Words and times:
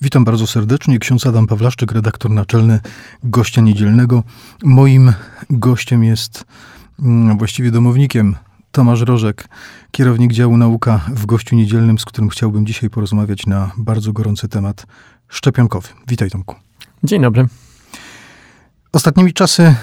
Witam 0.00 0.24
bardzo 0.24 0.46
serdecznie. 0.46 0.98
Ksiądz 0.98 1.26
Adam 1.26 1.46
Pawlaszczyk, 1.46 1.92
redaktor 1.92 2.30
naczelny 2.30 2.80
gościa 3.24 3.60
niedzielnego. 3.60 4.22
Moim 4.62 5.12
gościem 5.50 6.04
jest 6.04 6.44
mm, 6.98 7.38
właściwie 7.38 7.70
domownikiem 7.70 8.36
Tomasz 8.72 9.00
Rożek, 9.00 9.48
kierownik 9.90 10.32
działu 10.32 10.56
nauka 10.56 11.00
w 11.08 11.26
gościu 11.26 11.56
niedzielnym, 11.56 11.98
z 11.98 12.04
którym 12.04 12.30
chciałbym 12.30 12.66
dzisiaj 12.66 12.90
porozmawiać 12.90 13.46
na 13.46 13.70
bardzo 13.78 14.12
gorący 14.12 14.48
temat 14.48 14.86
szczepionkowy. 15.28 15.88
Witaj 16.08 16.30
Tomku. 16.30 16.54
Dzień 17.04 17.22
dobry. 17.22 17.46
Ostatnimi 18.92 19.32
czasy 19.32 19.74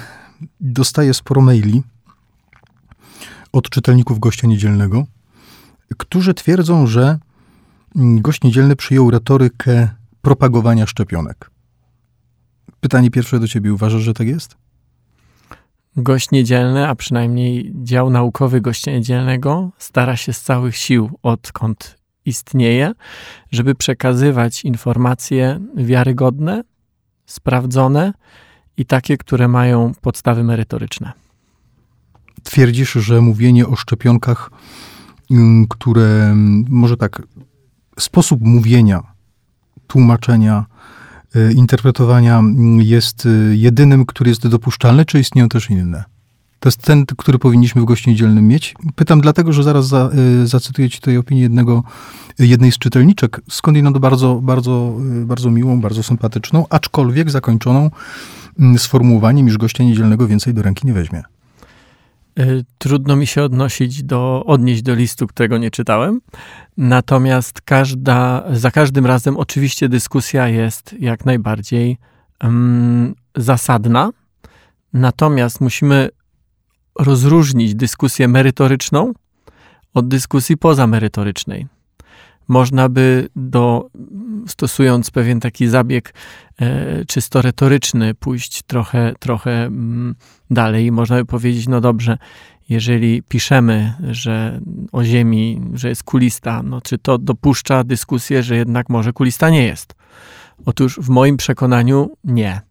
dostaję 0.60 1.14
sporo 1.14 1.42
maili 1.42 1.84
od 3.52 3.70
czytelników 3.70 4.20
gościa 4.20 4.48
niedzielnego, 4.48 5.06
którzy 5.98 6.34
twierdzą, 6.34 6.88
że 6.88 7.20
gość 7.96 8.42
niedzielny 8.42 8.76
przyjął 8.76 9.12
retorykę 9.12 9.90
propagowania 10.26 10.86
szczepionek. 10.86 11.52
Pytanie 12.80 13.12
pierwsze 13.12 13.40
do 13.40 13.48
ciebie. 13.48 13.74
Uważasz, 13.74 14.02
że 14.02 14.14
tak 14.14 14.28
jest? 14.28 14.58
Gość 15.98 16.32
niedzielny, 16.32 16.88
a 16.88 16.96
przynajmniej 16.96 17.72
dział 17.84 18.10
naukowy 18.10 18.62
gościa 18.62 18.92
niedzielnego, 18.92 19.72
stara 19.78 20.18
się 20.18 20.34
z 20.34 20.42
całych 20.42 20.76
sił, 20.76 21.10
odkąd 21.24 21.98
istnieje, 22.26 22.92
żeby 23.52 23.76
przekazywać 23.76 24.66
informacje 24.66 25.60
wiarygodne, 25.76 26.64
sprawdzone 27.26 28.14
i 28.78 28.86
takie, 28.86 29.18
które 29.18 29.48
mają 29.48 29.92
podstawy 30.02 30.44
merytoryczne. 30.44 31.14
Twierdzisz, 32.44 32.94
że 32.94 33.22
mówienie 33.22 33.68
o 33.68 33.76
szczepionkach, 33.76 34.52
mm, 35.32 35.68
które 35.68 36.24
mm, 36.24 36.66
może 36.70 36.98
tak, 36.98 37.22
sposób 38.00 38.42
mówienia 38.42 39.15
tłumaczenia, 39.88 40.66
y, 41.36 41.54
interpretowania 41.54 42.40
mm, 42.40 42.82
jest 42.82 43.26
y, 43.26 43.56
jedynym, 43.56 44.06
który 44.06 44.30
jest 44.30 44.48
dopuszczalny, 44.48 45.06
czy 45.06 45.20
istnieją 45.20 45.50
też 45.50 45.70
inne? 45.70 46.04
To 46.60 46.70
jest 46.70 46.82
ten, 46.82 47.06
który 47.06 47.40
powinniśmy 47.40 47.82
w 47.82 47.86
gościu 47.86 48.10
niedzielnym 48.10 48.48
mieć. 48.48 48.76
Pytam 48.96 49.22
dlatego, 49.22 49.54
że 49.54 49.64
zaraz 49.64 49.88
za, 49.88 50.10
y, 50.44 50.48
zacytuję 50.48 50.90
ci 50.90 51.00
tutaj 51.00 51.18
opinię 51.18 51.42
jednego, 51.42 51.84
jednej 52.40 52.72
z 52.72 52.78
czytelniczek, 52.78 53.42
skądinąd 53.50 53.98
bardzo, 53.98 54.40
bardzo, 54.44 54.96
bardzo 55.26 55.52
miłą, 55.52 55.82
bardzo 55.82 56.04
sympatyczną, 56.04 56.66
aczkolwiek 56.70 57.32
zakończoną 57.32 57.92
mm, 58.60 58.80
sformułowaniem, 58.80 59.48
iż 59.48 59.58
gościa 59.58 59.84
niedzielnego 59.84 60.28
więcej 60.28 60.54
do 60.54 60.62
ręki 60.62 60.88
nie 60.88 60.94
weźmie. 60.94 61.24
Y, 62.40 62.66
trudno 62.78 63.16
mi 63.16 63.28
się 63.28 63.44
odnosić 63.44 64.04
do, 64.04 64.44
odnieść 64.46 64.82
do 64.82 64.96
listu, 64.96 65.28
którego 65.28 65.58
nie 65.58 65.72
czytałem. 65.72 66.22
Natomiast 66.78 67.62
każda, 67.62 68.44
za 68.54 68.72
każdym 68.72 69.06
razem 69.06 69.38
oczywiście 69.38 69.90
dyskusja 69.90 70.48
jest 70.48 70.96
jak 71.00 71.26
najbardziej 71.26 71.98
um, 72.44 73.16
zasadna. 73.36 74.10
Natomiast 74.94 75.62
musimy 75.62 76.10
rozróżnić 77.00 77.76
dyskusję 77.76 78.28
merytoryczną 78.28 79.14
od 79.94 80.08
dyskusji 80.08 80.58
pozamerytorycznej 80.58 81.68
można 82.48 82.90
by 82.90 83.30
do, 83.36 83.90
stosując 84.48 85.12
pewien 85.12 85.40
taki 85.40 85.68
zabieg 85.68 86.14
e, 86.62 87.06
czysto 87.06 87.42
retoryczny, 87.42 88.14
pójść 88.14 88.64
trochę, 88.64 89.14
trochę 89.20 89.66
mm, 89.66 90.16
dalej. 90.52 90.92
Można 90.92 91.16
by 91.16 91.26
powiedzieć, 91.26 91.68
no 91.68 91.82
dobrze, 91.82 92.18
jeżeli 92.70 93.24
piszemy, 93.24 93.94
że 94.12 94.62
o 94.92 95.04
Ziemi, 95.04 95.62
że 95.74 95.90
jest 95.90 96.04
kulista, 96.04 96.64
no 96.64 96.82
czy 96.82 96.98
to 96.98 97.18
dopuszcza 97.18 97.84
dyskusję, 97.84 98.44
że 98.44 98.56
jednak 98.56 98.90
może 98.90 99.14
kulista 99.14 99.50
nie 99.50 99.64
jest? 99.64 99.96
Otóż 100.66 101.00
w 101.00 101.10
moim 101.10 101.38
przekonaniu 101.38 102.10
nie. 102.24 102.62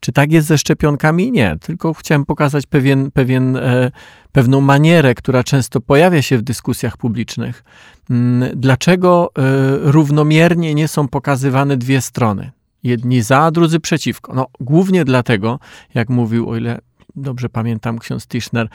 Czy 0.00 0.12
tak 0.12 0.32
jest 0.32 0.48
ze 0.48 0.58
szczepionkami? 0.58 1.32
Nie, 1.32 1.56
tylko 1.60 1.94
chciałem 1.94 2.24
pokazać 2.24 2.66
pewien, 2.66 3.10
pewien, 3.10 3.56
e, 3.56 3.90
pewną 4.32 4.60
manierę, 4.60 5.14
która 5.14 5.44
często 5.44 5.80
pojawia 5.80 6.22
się 6.22 6.38
w 6.38 6.42
dyskusjach 6.42 6.96
publicznych. 6.96 7.64
Mm, 8.10 8.50
dlaczego 8.60 9.30
e, 9.38 9.42
równomiernie 9.78 10.74
nie 10.74 10.88
są 10.88 11.08
pokazywane 11.08 11.76
dwie 11.76 12.00
strony? 12.00 12.50
Jedni 12.82 13.22
za, 13.22 13.50
drudzy 13.50 13.80
przeciwko. 13.80 14.34
No, 14.34 14.46
głównie 14.60 15.04
dlatego, 15.04 15.58
jak 15.94 16.08
mówił, 16.08 16.50
o 16.50 16.56
ile 16.56 16.78
dobrze 17.16 17.48
pamiętam 17.48 17.98
ksiądz 17.98 18.26
Tischner, 18.26 18.68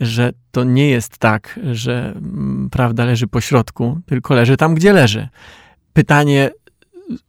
że 0.00 0.32
to 0.50 0.64
nie 0.64 0.88
jest 0.88 1.18
tak, 1.18 1.60
że 1.72 2.12
mm, 2.16 2.68
prawda 2.70 3.04
leży 3.04 3.26
po 3.26 3.40
środku, 3.40 4.00
tylko 4.06 4.34
leży 4.34 4.56
tam, 4.56 4.74
gdzie 4.74 4.92
leży. 4.92 5.28
Pytanie, 5.92 6.50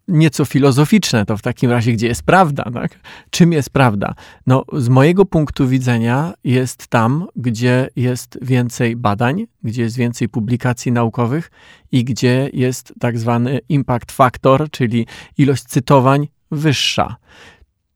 nieco 0.08 0.46
filozoficzne, 0.46 1.26
to 1.26 1.38
w 1.38 1.42
takim 1.42 1.72
razie, 1.72 1.94
gdzie 1.94 2.08
jest 2.08 2.24
prawda, 2.24 2.64
tak? 2.74 3.00
Czym 3.30 3.52
jest 3.52 3.70
prawda? 3.70 4.16
No, 4.48 4.64
z 4.74 4.90
mojego 4.90 5.26
punktu 5.26 5.68
widzenia 5.68 6.34
jest 6.44 6.88
tam, 6.88 7.28
gdzie 7.36 7.90
jest 7.96 8.38
więcej 8.42 8.96
badań, 8.96 9.48
gdzie 9.64 9.82
jest 9.82 9.98
więcej 9.98 10.30
publikacji 10.30 10.92
naukowych 10.92 11.52
i 11.92 12.04
gdzie 12.04 12.50
jest 12.54 12.94
tak 13.00 13.20
zwany 13.20 13.60
impact 13.70 14.12
factor, 14.12 14.70
czyli 14.72 15.08
ilość 15.38 15.64
cytowań 15.64 16.28
wyższa. 16.52 17.16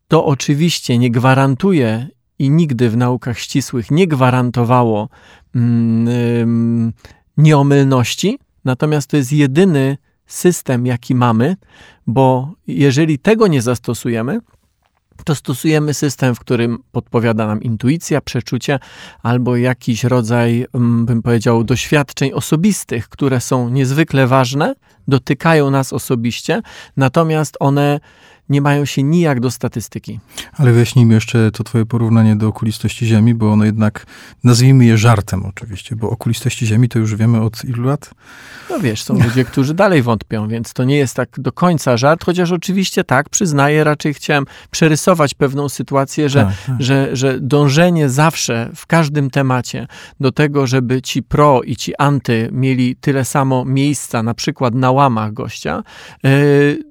To 0.08 0.26
oczywiście 0.26 0.98
nie 0.98 1.12
gwarantuje 1.12 2.08
i 2.40 2.50
nigdy 2.50 2.90
w 2.90 2.98
naukach 2.98 3.40
ścisłych 3.40 3.92
nie 3.92 4.08
gwarantowało 4.08 5.10
mm, 5.56 6.94
nieomylności, 7.38 8.40
natomiast 8.66 9.10
to 9.10 9.18
jest 9.18 9.34
jedyny 9.34 9.98
system, 10.30 10.86
jaki 10.86 11.16
mamy, 11.16 11.56
bo 12.08 12.54
jeżeli 12.68 13.20
tego 13.20 13.48
nie 13.48 13.62
zastosujemy, 13.62 14.40
to 15.24 15.36
stosujemy 15.36 15.94
system, 15.94 16.36
w 16.36 16.40
którym 16.40 16.78
podpowiada 16.92 17.48
nam 17.48 17.62
intuicja, 17.62 18.22
przeczucie 18.22 18.80
albo 19.24 19.58
jakiś 19.58 20.04
rodzaj, 20.04 20.66
mm, 20.74 21.06
bym 21.06 21.22
powiedział, 21.22 21.64
doświadczeń 21.64 22.32
osobistych, 22.32 23.10
które 23.10 23.42
są 23.42 23.70
niezwykle 23.70 24.28
ważne, 24.28 24.76
dotykają 25.08 25.72
nas 25.72 25.94
osobiście, 25.94 26.62
natomiast 26.98 27.58
one 27.60 28.00
nie 28.50 28.62
mają 28.62 28.86
się 28.86 29.04
nijak 29.04 29.40
do 29.40 29.52
statystyki. 29.52 30.20
Ale 30.54 30.72
wyjaśnijmy 30.72 31.14
jeszcze 31.14 31.52
to 31.52 31.64
twoje 31.64 31.86
porównanie 31.86 32.36
do 32.36 32.48
okulistości 32.48 33.06
Ziemi, 33.06 33.34
bo 33.34 33.52
ono 33.52 33.66
jednak, 33.66 34.06
nazwijmy 34.44 34.86
je 34.86 34.98
żartem 34.98 35.46
oczywiście, 35.46 35.96
bo 35.96 36.10
okulistości 36.10 36.66
Ziemi 36.66 36.90
to 36.90 37.00
już 37.00 37.16
wiemy 37.16 37.42
od 37.42 37.66
ilu 37.66 37.84
lat? 37.84 38.12
No 38.70 38.80
wiesz, 38.80 39.04
są 39.04 39.14
ludzie, 39.24 39.46
którzy 39.46 39.74
dalej 39.74 40.02
wątpią, 40.02 40.48
więc 40.48 40.74
to 40.74 40.84
nie 40.84 40.98
jest 40.98 41.16
tak 41.16 41.30
do 41.38 41.52
końca 41.52 41.98
żart, 41.98 42.26
chociaż 42.26 42.52
oczywiście 42.52 43.04
tak, 43.04 43.30
przyznaję, 43.30 43.84
raczej 43.84 44.14
chciałem 44.14 44.46
przerysować 44.72 45.34
pewną 45.34 45.70
sytuację, 45.70 46.30
że, 46.30 46.44
tak, 46.44 46.54
tak. 46.66 46.76
że, 46.82 47.16
że 47.16 47.40
dążenie 47.40 48.10
zawsze 48.10 48.70
w 48.76 48.88
każdym 48.88 49.30
temacie 49.30 49.88
do 50.20 50.32
tego, 50.32 50.68
żeby 50.68 51.02
ci 51.02 51.24
pro 51.24 51.62
i 51.62 51.76
ci 51.76 51.96
anty 51.96 52.50
mieli 52.52 52.96
tyle 52.96 53.26
samo 53.26 53.66
miejsca, 53.66 54.24
na 54.24 54.34
przykład 54.34 54.76
na 54.76 54.92
łamach 54.92 55.34
gościa, 55.34 55.84
yy, 56.24 56.84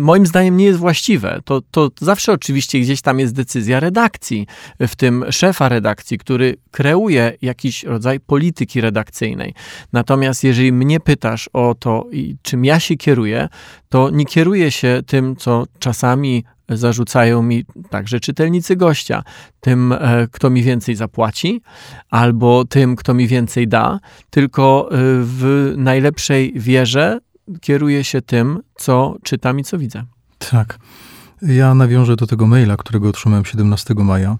moim 0.00 0.26
zdaniem 0.26 0.56
nie 0.56 0.64
jest 0.64 0.78
właściwe. 0.88 1.40
To, 1.44 1.60
to 1.70 1.90
zawsze 2.00 2.32
oczywiście 2.32 2.80
gdzieś 2.80 3.00
tam 3.00 3.20
jest 3.20 3.34
decyzja 3.34 3.80
redakcji, 3.80 4.46
w 4.80 4.96
tym 4.96 5.24
szefa 5.30 5.68
redakcji, 5.68 6.18
który 6.18 6.56
kreuje 6.70 7.32
jakiś 7.42 7.84
rodzaj 7.84 8.20
polityki 8.20 8.80
redakcyjnej. 8.80 9.54
Natomiast 9.92 10.44
jeżeli 10.44 10.72
mnie 10.72 11.00
pytasz 11.00 11.50
o 11.52 11.74
to, 11.78 12.06
czym 12.42 12.64
ja 12.64 12.80
się 12.80 12.96
kieruję, 12.96 13.48
to 13.88 14.10
nie 14.10 14.24
kieruję 14.24 14.70
się 14.70 15.00
tym, 15.06 15.36
co 15.36 15.66
czasami 15.78 16.44
zarzucają 16.68 17.42
mi 17.42 17.64
także 17.90 18.20
czytelnicy 18.20 18.76
gościa, 18.76 19.22
tym, 19.60 19.92
e, 19.92 20.28
kto 20.32 20.50
mi 20.50 20.62
więcej 20.62 20.94
zapłaci, 20.94 21.62
albo 22.10 22.64
tym, 22.64 22.96
kto 22.96 23.14
mi 23.14 23.26
więcej 23.26 23.68
da, 23.68 24.00
tylko 24.30 24.88
e, 24.90 24.96
w 25.22 25.74
najlepszej 25.76 26.52
wierze 26.56 27.18
kieruję 27.60 28.04
się 28.04 28.22
tym, 28.22 28.60
co 28.74 29.16
czytam 29.22 29.60
i 29.60 29.64
co 29.64 29.78
widzę. 29.78 30.17
Tak. 30.38 30.78
Ja 31.42 31.74
nawiążę 31.74 32.16
do 32.16 32.26
tego 32.26 32.46
maila, 32.46 32.76
którego 32.76 33.08
otrzymałem 33.08 33.44
17 33.44 33.94
maja. 33.94 34.38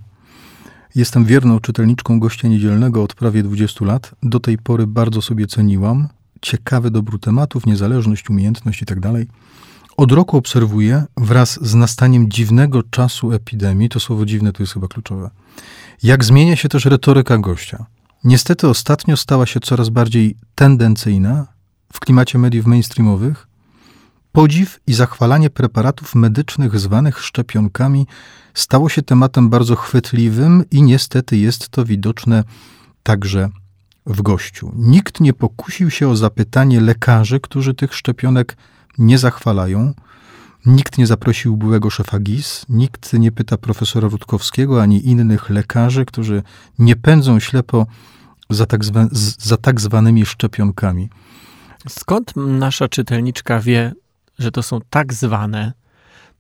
Jestem 0.94 1.24
wierną 1.24 1.60
czytelniczką 1.60 2.20
gościa 2.20 2.48
niedzielnego 2.48 3.02
od 3.02 3.14
prawie 3.14 3.42
20 3.42 3.84
lat. 3.84 4.14
Do 4.22 4.40
tej 4.40 4.58
pory 4.58 4.86
bardzo 4.86 5.22
sobie 5.22 5.46
ceniłam. 5.46 6.08
Ciekawy 6.40 6.90
dobór 6.90 7.20
tematów, 7.20 7.66
niezależność, 7.66 8.30
umiejętność 8.30 8.80
itd. 8.80 9.12
Tak 9.12 9.28
od 9.98 10.12
roku 10.12 10.36
obserwuję 10.36 11.04
wraz 11.16 11.58
z 11.62 11.74
nastaniem 11.74 12.30
dziwnego 12.30 12.82
czasu 12.82 13.32
epidemii, 13.32 13.88
to 13.88 14.00
słowo 14.00 14.26
dziwne 14.26 14.52
tu 14.52 14.62
jest 14.62 14.72
chyba 14.72 14.88
kluczowe, 14.88 15.30
jak 16.02 16.24
zmienia 16.24 16.56
się 16.56 16.68
też 16.68 16.84
retoryka 16.84 17.38
gościa. 17.38 17.86
Niestety 18.24 18.68
ostatnio 18.68 19.16
stała 19.16 19.46
się 19.46 19.60
coraz 19.60 19.88
bardziej 19.88 20.36
tendencyjna 20.54 21.46
w 21.92 22.00
klimacie 22.00 22.38
mediów 22.38 22.66
mainstreamowych, 22.66 23.47
Podziw 24.32 24.80
i 24.86 24.94
zachwalanie 24.94 25.50
preparatów 25.50 26.14
medycznych 26.14 26.78
zwanych 26.78 27.20
szczepionkami 27.20 28.06
stało 28.54 28.88
się 28.88 29.02
tematem 29.02 29.48
bardzo 29.48 29.76
chwytliwym 29.76 30.64
i 30.70 30.82
niestety 30.82 31.36
jest 31.36 31.68
to 31.68 31.84
widoczne 31.84 32.44
także 33.02 33.48
w 34.06 34.22
gościu. 34.22 34.72
Nikt 34.76 35.20
nie 35.20 35.32
pokusił 35.32 35.90
się 35.90 36.08
o 36.08 36.16
zapytanie 36.16 36.80
lekarzy, 36.80 37.40
którzy 37.40 37.74
tych 37.74 37.94
szczepionek 37.94 38.56
nie 38.98 39.18
zachwalają, 39.18 39.94
Nikt 40.66 40.98
nie 40.98 41.06
zaprosił 41.06 41.56
byłego 41.56 41.90
szefa 41.90 42.18
GIS, 42.18 42.66
nikt 42.68 43.12
nie 43.12 43.32
pyta 43.32 43.56
profesora 43.56 44.08
Rutkowskiego 44.08 44.82
ani 44.82 45.08
innych 45.08 45.50
lekarzy, 45.50 46.04
którzy 46.04 46.42
nie 46.78 46.96
pędzą 46.96 47.40
ślepo 47.40 47.86
za 48.50 48.66
tak, 48.66 48.84
zwa, 48.84 49.08
za 49.38 49.56
tak 49.56 49.80
zwanymi 49.80 50.26
szczepionkami. 50.26 51.08
Skąd 51.88 52.36
nasza 52.36 52.88
czytelniczka 52.88 53.60
wie, 53.60 53.92
że 54.38 54.50
to 54.50 54.62
są 54.62 54.80
tak 54.90 55.12
zwane? 55.12 55.72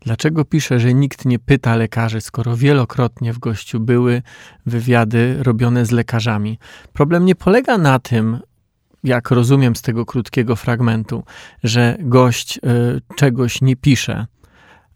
Dlaczego 0.00 0.44
pisze, 0.44 0.80
że 0.80 0.94
nikt 0.94 1.24
nie 1.24 1.38
pyta 1.38 1.76
lekarzy, 1.76 2.20
skoro 2.20 2.56
wielokrotnie 2.56 3.32
w 3.32 3.38
gościu 3.38 3.80
były 3.80 4.22
wywiady 4.66 5.36
robione 5.42 5.86
z 5.86 5.90
lekarzami? 5.90 6.58
Problem 6.92 7.24
nie 7.24 7.34
polega 7.34 7.78
na 7.78 7.98
tym, 7.98 8.38
jak 9.04 9.30
rozumiem 9.30 9.76
z 9.76 9.82
tego 9.82 10.06
krótkiego 10.06 10.56
fragmentu, 10.56 11.24
że 11.64 11.96
gość 12.00 12.56
y, 12.56 12.60
czegoś 13.16 13.62
nie 13.62 13.76
pisze 13.76 14.26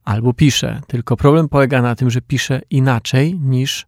albo 0.05 0.33
pisze, 0.33 0.81
tylko 0.87 1.17
problem 1.17 1.49
polega 1.49 1.83
na 1.83 1.95
tym, 1.95 2.11
że 2.11 2.21
pisze 2.21 2.61
inaczej 2.71 3.39
niż 3.39 3.87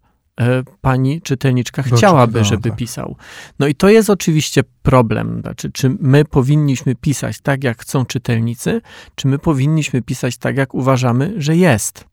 pani 0.80 1.22
czytelniczka 1.22 1.82
chciałaby, 1.82 2.44
żeby 2.44 2.68
tak. 2.68 2.78
pisał. 2.78 3.16
No 3.58 3.66
i 3.66 3.74
to 3.74 3.88
jest 3.88 4.10
oczywiście 4.10 4.62
problem. 4.82 5.40
Znaczy, 5.40 5.72
czy 5.72 5.96
my 6.00 6.24
powinniśmy 6.24 6.94
pisać 6.94 7.40
tak, 7.40 7.64
jak 7.64 7.82
chcą 7.82 8.06
czytelnicy, 8.06 8.80
czy 9.14 9.28
my 9.28 9.38
powinniśmy 9.38 10.02
pisać 10.02 10.36
tak, 10.36 10.56
jak 10.56 10.74
uważamy, 10.74 11.34
że 11.36 11.56
jest. 11.56 12.04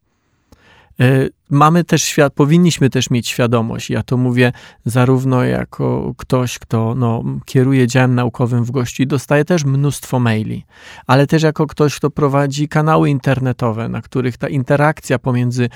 E, 1.00 1.29
mamy 1.50 1.83
też, 1.83 2.15
powinniśmy 2.35 2.89
też 2.89 3.09
mieć 3.09 3.27
świadomość, 3.27 3.89
ja 3.89 4.03
to 4.03 4.18
mówię 4.18 4.51
zarówno 4.85 5.44
jako 5.44 6.13
ktoś, 6.17 6.59
kto 6.59 6.95
no, 6.95 7.24
kieruje 7.45 7.88
działem 7.88 8.15
naukowym 8.15 8.63
w 8.63 8.71
gości 8.71 9.03
i 9.03 9.07
dostaje 9.07 9.45
też 9.45 9.65
mnóstwo 9.65 10.19
maili, 10.19 10.65
ale 11.07 11.27
też 11.27 11.44
jako 11.44 11.67
ktoś, 11.67 11.95
kto 11.95 12.09
prowadzi 12.09 12.67
kanały 12.67 13.09
internetowe, 13.09 13.89
na 13.89 14.01
których 14.01 14.38
ta 14.38 14.50
interakcja 14.50 15.19
pomiędzy 15.19 15.69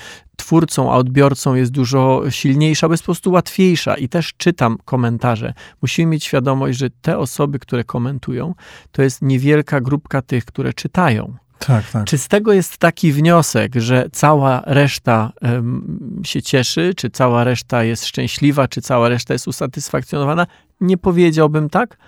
twórcą 0.46 0.92
a 0.92 0.96
odbiorcą 0.96 1.54
jest 1.54 1.70
dużo 1.70 2.22
silniejsza, 2.30 2.88
bo 2.88 2.94
jest 2.94 3.02
po 3.02 3.06
prostu 3.06 3.30
łatwiejsza 3.32 3.96
i 3.96 4.08
też 4.08 4.34
czytam 4.36 4.78
komentarze. 4.84 5.54
Musimy 5.82 6.10
mieć 6.10 6.24
świadomość, 6.24 6.78
że 6.78 6.90
te 6.90 7.18
osoby, 7.18 7.58
które 7.58 7.84
komentują, 7.84 8.54
to 8.92 9.02
jest 9.02 9.22
niewielka 9.22 9.80
grupka 9.80 10.22
tych, 10.22 10.44
które 10.44 10.72
czytają. 10.72 11.36
Tak, 11.58 11.90
tak. 11.90 12.04
Czy 12.04 12.18
z 12.18 12.28
tego 12.28 12.52
jest 12.52 12.78
taki 12.78 13.12
wniosek, 13.12 13.74
że 13.74 14.08
cała 14.12 14.62
reszta 14.66 15.32
um, 15.42 16.22
się 16.24 16.42
cieszy, 16.42 16.92
czy 16.96 17.10
cała 17.10 17.44
reszta 17.44 17.84
jest 17.84 18.06
szczęśliwa, 18.06 18.68
czy 18.68 18.80
cała 18.80 19.08
reszta 19.08 19.32
jest 19.34 19.48
usatysfakcjonowana? 19.48 20.46
Nie 20.80 20.98
powiedziałbym 20.98 21.70
tak. 21.70 21.98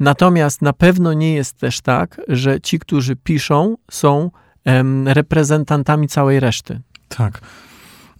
Natomiast 0.00 0.62
na 0.62 0.72
pewno 0.72 1.12
nie 1.12 1.34
jest 1.34 1.58
też 1.58 1.80
tak, 1.80 2.20
że 2.28 2.60
ci, 2.60 2.78
którzy 2.78 3.16
piszą, 3.16 3.76
są 3.90 4.30
um, 4.66 5.08
reprezentantami 5.08 6.08
całej 6.08 6.40
reszty. 6.40 6.80
Tak. 7.08 7.40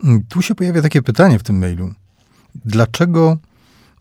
Mm, 0.05 0.23
tu 0.29 0.43
się 0.43 0.55
pojawia 0.55 0.83
takie 0.83 1.03
pytanie 1.03 1.39
w 1.39 1.43
tym 1.43 1.59
mailu. 1.59 1.95
Dlaczego 2.65 3.37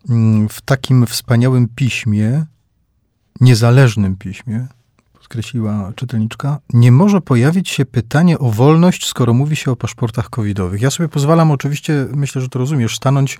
mm, 0.08 0.48
w 0.48 0.60
takim 0.60 1.06
wspaniałym 1.06 1.68
piśmie, 1.76 2.44
niezależnym 3.40 4.16
piśmie, 4.16 4.66
skreśliła 5.22 5.92
czytelniczka, 5.96 6.58
nie 6.72 6.92
może 6.92 7.20
pojawić 7.20 7.68
się 7.68 7.84
pytanie 7.84 8.38
o 8.38 8.50
wolność, 8.50 9.06
skoro 9.06 9.34
mówi 9.34 9.56
się 9.56 9.70
o 9.70 9.76
paszportach 9.76 10.30
covidowych. 10.30 10.82
Ja 10.82 10.90
sobie 10.90 11.08
pozwalam 11.08 11.50
oczywiście, 11.50 12.06
myślę, 12.14 12.42
że 12.42 12.48
to 12.48 12.58
rozumiesz, 12.58 12.96
stanąć 12.96 13.38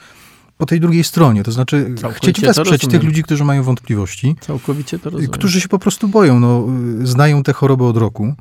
po 0.59 0.67
tej 0.67 0.81
drugiej 0.81 1.05
stronie, 1.05 1.43
to 1.43 1.53
znaczy 1.53 1.95
Całkowicie 1.97 2.33
chcieć 2.33 2.41
wesprzeć 2.41 2.87
tych 2.87 3.03
ludzi, 3.03 3.23
którzy 3.23 3.45
mają 3.45 3.63
wątpliwości. 3.63 4.37
Całkowicie 4.41 4.99
to 4.99 5.11
rozumiem. 5.11 5.31
Którzy 5.31 5.61
się 5.61 5.69
po 5.69 5.79
prostu 5.79 6.09
boją, 6.09 6.41
no, 6.41 6.67
znają 7.03 7.43
tę 7.43 7.53
chorobę 7.53 7.85
od 7.85 7.97
roku, 7.97 8.35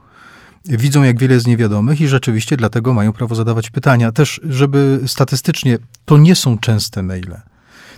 widzą 0.65 1.03
jak 1.03 1.19
wiele 1.19 1.33
jest 1.33 1.47
niewiadomych 1.47 2.01
i 2.01 2.07
rzeczywiście 2.07 2.57
dlatego 2.57 2.93
mają 2.93 3.13
prawo 3.13 3.35
zadawać 3.35 3.69
pytania. 3.69 4.11
Też, 4.11 4.41
żeby 4.43 4.99
statystycznie, 5.07 5.77
to 6.05 6.17
nie 6.17 6.35
są 6.35 6.57
częste 6.57 7.03
maile. 7.03 7.41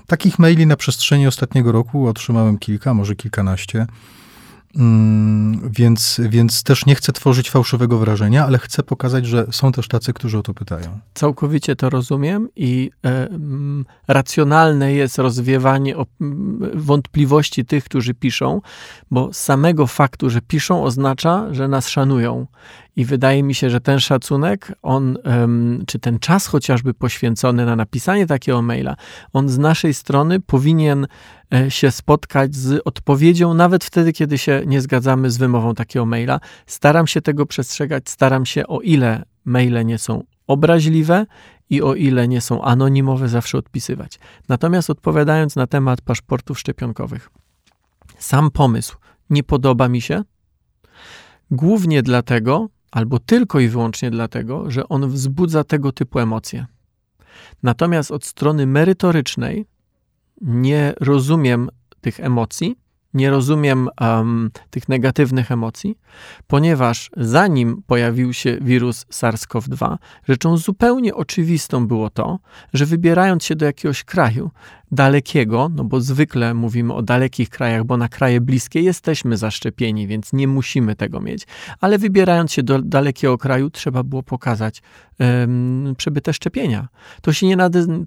Takich 0.07 0.39
maili 0.39 0.68
na 0.68 0.75
przestrzeni 0.75 1.27
ostatniego 1.27 1.71
roku 1.71 2.07
otrzymałem 2.07 2.57
kilka, 2.57 2.94
może 2.94 3.15
kilkanaście. 3.15 3.88
Mm, 4.78 5.70
więc, 5.70 6.22
więc 6.30 6.64
też 6.64 6.86
nie 6.86 6.96
chcę 6.96 7.14
tworzyć 7.14 7.50
fałszywego 7.50 7.98
wrażenia, 7.98 8.46
ale 8.46 8.58
chcę 8.58 8.84
pokazać, 8.84 9.25
że 9.25 9.46
są 9.52 9.72
też 9.72 9.88
tacy, 9.88 10.14
którzy 10.14 10.38
o 10.38 10.44
to 10.44 10.54
pytają. 10.54 11.00
Całkowicie 11.14 11.75
to 11.75 11.90
rozumiem 11.90 12.50
i 12.56 12.92
e, 13.06 13.28
racjonalne 14.08 14.94
jest 14.94 15.18
rozwiewanie 15.18 15.98
o, 15.98 16.06
wątpliwości 16.74 17.66
tych, 17.66 17.84
którzy 17.84 18.14
piszą, 18.14 18.62
bo 19.12 19.34
samego 19.34 19.88
faktu, 19.88 20.30
że 20.30 20.42
piszą, 20.42 20.84
oznacza, 20.84 21.54
że 21.54 21.68
nas 21.68 21.90
szanują. 21.90 22.48
I 22.95 23.06
wydaje 23.06 23.44
mi 23.44 23.56
się, 23.56 23.69
że 23.69 23.81
ten 23.81 24.00
szacunek, 24.00 24.72
on, 24.81 25.18
czy 25.88 26.00
ten 26.00 26.19
czas 26.19 26.48
chociażby 26.48 26.94
poświęcony 26.94 27.66
na 27.66 27.75
napisanie 27.75 28.28
takiego 28.28 28.62
maila, 28.62 28.95
on 29.34 29.50
z 29.50 29.57
naszej 29.57 29.94
strony 29.94 30.40
powinien 30.40 31.07
e, 31.54 31.72
się 31.72 31.92
spotkać 31.92 32.56
z 32.56 32.81
odpowiedzią, 32.86 33.54
nawet 33.54 33.84
wtedy, 33.84 34.13
kiedy 34.13 34.38
się 34.38 34.62
nie 34.66 34.81
zgadzamy 34.81 35.31
z 35.31 35.38
wymową 35.38 35.75
takiego 35.75 36.06
maila. 36.06 36.40
Staram 36.66 37.07
się 37.07 37.22
tego 37.22 37.45
przestrzegać, 37.45 38.10
staram 38.10 38.45
się, 38.45 38.68
o 38.68 38.81
ile 38.81 39.24
maile 39.46 39.86
nie 39.86 39.98
są 39.98 40.24
obraźliwe 40.48 41.25
i 41.69 41.81
o 41.81 41.96
ile 41.96 42.28
nie 42.28 42.42
są 42.42 42.62
anonimowe, 42.62 43.30
zawsze 43.30 43.57
odpisywać. 43.57 44.19
Natomiast 44.50 44.89
odpowiadając 44.89 45.56
na 45.56 45.68
temat 45.68 46.01
paszportów 46.01 46.60
szczepionkowych, 46.60 47.30
sam 48.18 48.51
pomysł 48.51 48.98
nie 49.30 49.44
podoba 49.44 49.89
mi 49.89 50.01
się, 50.01 50.24
głównie 51.51 52.04
dlatego, 52.04 52.69
albo 52.94 53.19
tylko 53.19 53.60
i 53.60 53.68
wyłącznie 53.68 54.12
dlatego, 54.12 54.72
że 54.72 54.90
on 54.90 55.10
wzbudza 55.10 55.63
tego 55.63 55.92
typu 55.92 56.19
emocje. 56.19 56.66
Natomiast 57.63 58.12
od 58.12 58.25
strony 58.25 58.68
merytorycznej 58.68 59.66
nie 60.42 60.94
rozumiem 61.00 61.69
tych 62.01 62.19
emocji, 62.19 62.75
nie 63.13 63.30
rozumiem 63.30 63.90
um, 64.01 64.51
tych 64.69 64.90
negatywnych 64.90 65.51
emocji, 65.51 65.98
ponieważ 66.48 67.10
zanim 67.18 67.84
pojawił 67.88 68.34
się 68.34 68.57
wirus 68.62 69.06
SARS-CoV-2, 69.06 69.98
rzeczą 70.28 70.57
zupełnie 70.57 71.16
oczywistą 71.16 71.88
było 71.88 72.10
to, 72.10 72.39
że 72.74 72.86
wybierając 72.86 73.44
się 73.44 73.56
do 73.56 73.66
jakiegoś 73.66 74.04
kraju, 74.04 74.51
dalekiego, 74.94 75.69
no 75.75 75.84
bo 75.84 76.01
zwykle 76.01 76.54
mówimy 76.54 76.94
o 76.94 77.01
dalekich 77.01 77.50
krajach, 77.50 77.84
bo 77.84 77.98
na 77.98 78.07
kraje 78.07 78.42
bliskie 78.42 78.81
jesteśmy 78.81 79.38
zaszczepieni, 79.38 80.07
więc 80.07 80.34
nie 80.34 80.48
musimy 80.48 80.95
tego 80.95 81.22
mieć, 81.22 81.48
ale 81.81 81.98
wybierając 81.98 82.51
się 82.51 82.63
do 82.63 82.81
dalekiego 82.81 83.38
kraju, 83.38 83.69
trzeba 83.69 84.04
było 84.04 84.24
pokazać 84.24 84.82
przebyte 85.98 86.34
szczepienia. 86.34 86.88
To 87.22 87.34
się, 87.34 87.48
nie 87.48 87.58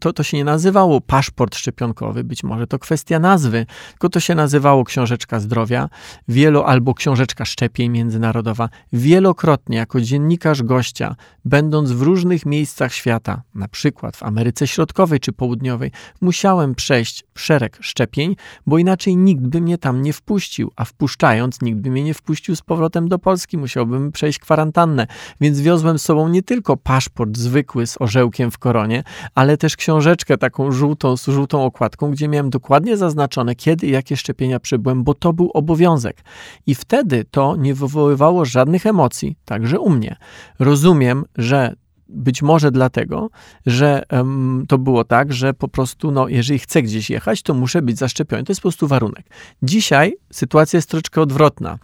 to, 0.01 0.13
to 0.13 0.23
się 0.23 0.37
nie 0.37 0.45
nazywało 0.45 1.01
paszport 1.01 1.57
szczepionkowy, 1.57 2.25
być 2.25 2.45
może 2.45 2.67
to 2.67 2.79
kwestia 2.79 3.19
nazwy, 3.19 3.67
tylko 3.91 4.09
to 4.09 4.21
się 4.21 4.35
nazywało 4.35 4.85
książeczka 4.85 5.41
zdrowia, 5.41 5.89
wielo 6.29 6.67
albo 6.67 6.95
książeczka 6.95 7.45
szczepień 7.45 7.91
międzynarodowa. 7.91 8.69
Wielokrotnie 8.93 9.77
jako 9.77 10.01
dziennikarz 10.01 10.63
gościa, 10.63 11.17
będąc 11.45 11.93
w 11.93 12.03
różnych 12.03 12.47
miejscach 12.47 12.95
świata, 12.95 13.43
na 13.55 13.69
przykład 13.69 14.17
w 14.17 14.23
Ameryce 14.23 14.67
Środkowej 14.67 15.21
czy 15.21 15.33
Południowej, 15.33 15.91
musiałem 16.21 16.75
przejść 16.77 17.25
szereg 17.35 17.79
szczepień, 17.81 18.37
bo 18.67 18.79
inaczej 18.79 19.17
nikt 19.17 19.43
by 19.43 19.61
mnie 19.61 19.79
tam 19.79 20.03
nie 20.03 20.13
wpuścił, 20.13 20.73
a 20.77 20.85
wpuszczając, 20.85 21.63
nikt 21.63 21.79
by 21.79 21.91
mnie 21.91 22.05
nie 22.05 22.15
wpuścił 22.15 22.57
z 22.57 22.63
powrotem 22.63 23.09
do 23.09 23.19
Polski, 23.19 23.59
musiałbym 23.59 24.13
przejść 24.13 24.39
kwarantannę, 24.39 25.07
więc 25.41 25.61
wiozłem 25.61 25.99
z 25.99 26.03
sobą 26.03 26.29
nie 26.29 26.43
tylko 26.43 26.77
paszport 26.77 27.37
zwykły 27.37 27.87
z 27.87 27.97
orzełkiem 28.01 28.51
w 28.51 28.59
koronie, 28.59 29.05
ale 29.35 29.57
też 29.57 29.77
książeczkę 29.77 30.39
taką 30.39 30.73
żółtą, 30.73 31.17
z 31.17 31.27
żółtą 31.27 31.65
okładką, 31.65 32.11
gdzie 32.11 32.29
miałem 32.29 32.51
dokładnie 32.51 32.97
zaznaczone, 32.97 33.55
kiedy 33.55 33.87
i 33.87 33.91
jakie 33.91 34.17
szczepienia 34.17 34.61
przybyłem, 34.61 35.05
bo 35.05 35.15
to 35.15 35.33
był 35.33 35.51
obowiązek. 35.55 36.25
I 36.67 36.75
wtedy 36.75 37.25
to 37.31 37.57
nie 37.57 37.75
wywoływało 37.75 38.45
żadnych 38.45 38.87
emocji, 38.87 39.37
także 39.45 39.81
u 39.81 39.91
mnie. 39.91 40.17
Rozumiem, 40.59 41.25
że 41.37 41.75
być 42.09 42.43
może 42.43 42.71
dlatego, 42.71 43.31
że 43.67 44.03
um, 44.13 44.65
to 44.69 44.79
było 44.79 45.05
tak, 45.05 45.33
że 45.33 45.55
po 45.55 45.69
prostu, 45.69 46.11
no, 46.11 46.29
jeżeli 46.29 46.59
chcę 46.59 46.83
gdzieś 46.83 47.11
jechać, 47.11 47.43
to 47.43 47.55
muszę 47.55 47.83
być 47.83 47.99
zaszczepiony. 47.99 48.45
To 48.45 48.51
jest 48.51 48.61
po 48.61 48.69
prostu 48.69 48.89
warunek. 48.89 49.27
Dzisiaj 49.63 50.17
sytuacja 50.33 50.77
jest 50.77 50.91
troszeczkę 50.91 51.21
odwrotna. 51.21 51.79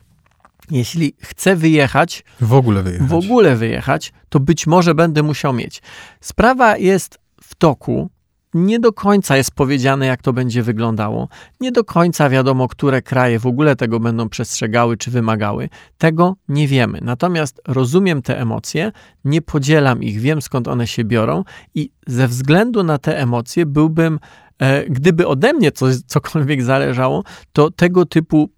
Jeśli 0.71 1.15
chcę 1.21 1.57
wyjechać, 1.57 2.25
w 2.41 2.53
ogóle 2.53 2.83
wyjechać, 2.83 3.09
w 3.09 3.15
ogóle 3.15 3.57
wyjechać, 3.57 4.13
to 4.29 4.41
być 4.41 4.67
może 4.67 4.95
będę 4.95 5.23
musiał 5.23 5.53
mieć. 5.53 5.83
Sprawa 6.21 6.77
jest 6.77 7.19
w 7.43 7.55
toku, 7.55 8.11
nie 8.55 8.79
do 8.79 8.93
końca 8.93 9.37
jest 9.37 9.51
powiedziane, 9.51 10.07
jak 10.07 10.23
to 10.23 10.33
będzie 10.33 10.63
wyglądało. 10.63 11.29
Nie 11.61 11.73
do 11.73 11.85
końca 11.85 12.29
wiadomo, 12.29 12.69
które 12.69 13.03
kraje 13.03 13.39
w 13.39 13.47
ogóle 13.47 13.77
tego 13.77 14.01
będą 14.01 14.29
przestrzegały 14.29 14.97
czy 14.97 15.11
wymagały. 15.11 15.69
Tego 15.99 16.37
nie 16.49 16.69
wiemy. 16.69 16.99
Natomiast 17.03 17.61
rozumiem 17.69 18.23
te 18.23 18.41
emocje, 18.41 18.93
nie 19.25 19.43
podzielam 19.43 20.03
ich, 20.03 20.21
wiem 20.21 20.43
skąd 20.43 20.69
one 20.69 20.87
się 20.87 21.05
biorą 21.05 21.45
i 21.75 21.91
ze 22.07 22.29
względu 22.29 22.83
na 22.83 22.99
te 22.99 23.19
emocje 23.19 23.67
byłbym, 23.67 24.19
e, 24.59 24.91
gdyby 24.91 25.27
ode 25.27 25.53
mnie 25.53 25.73
coś, 25.73 25.97
cokolwiek 26.07 26.63
zależało, 26.63 27.25
to 27.53 27.71
tego 27.71 28.07
typu 28.07 28.51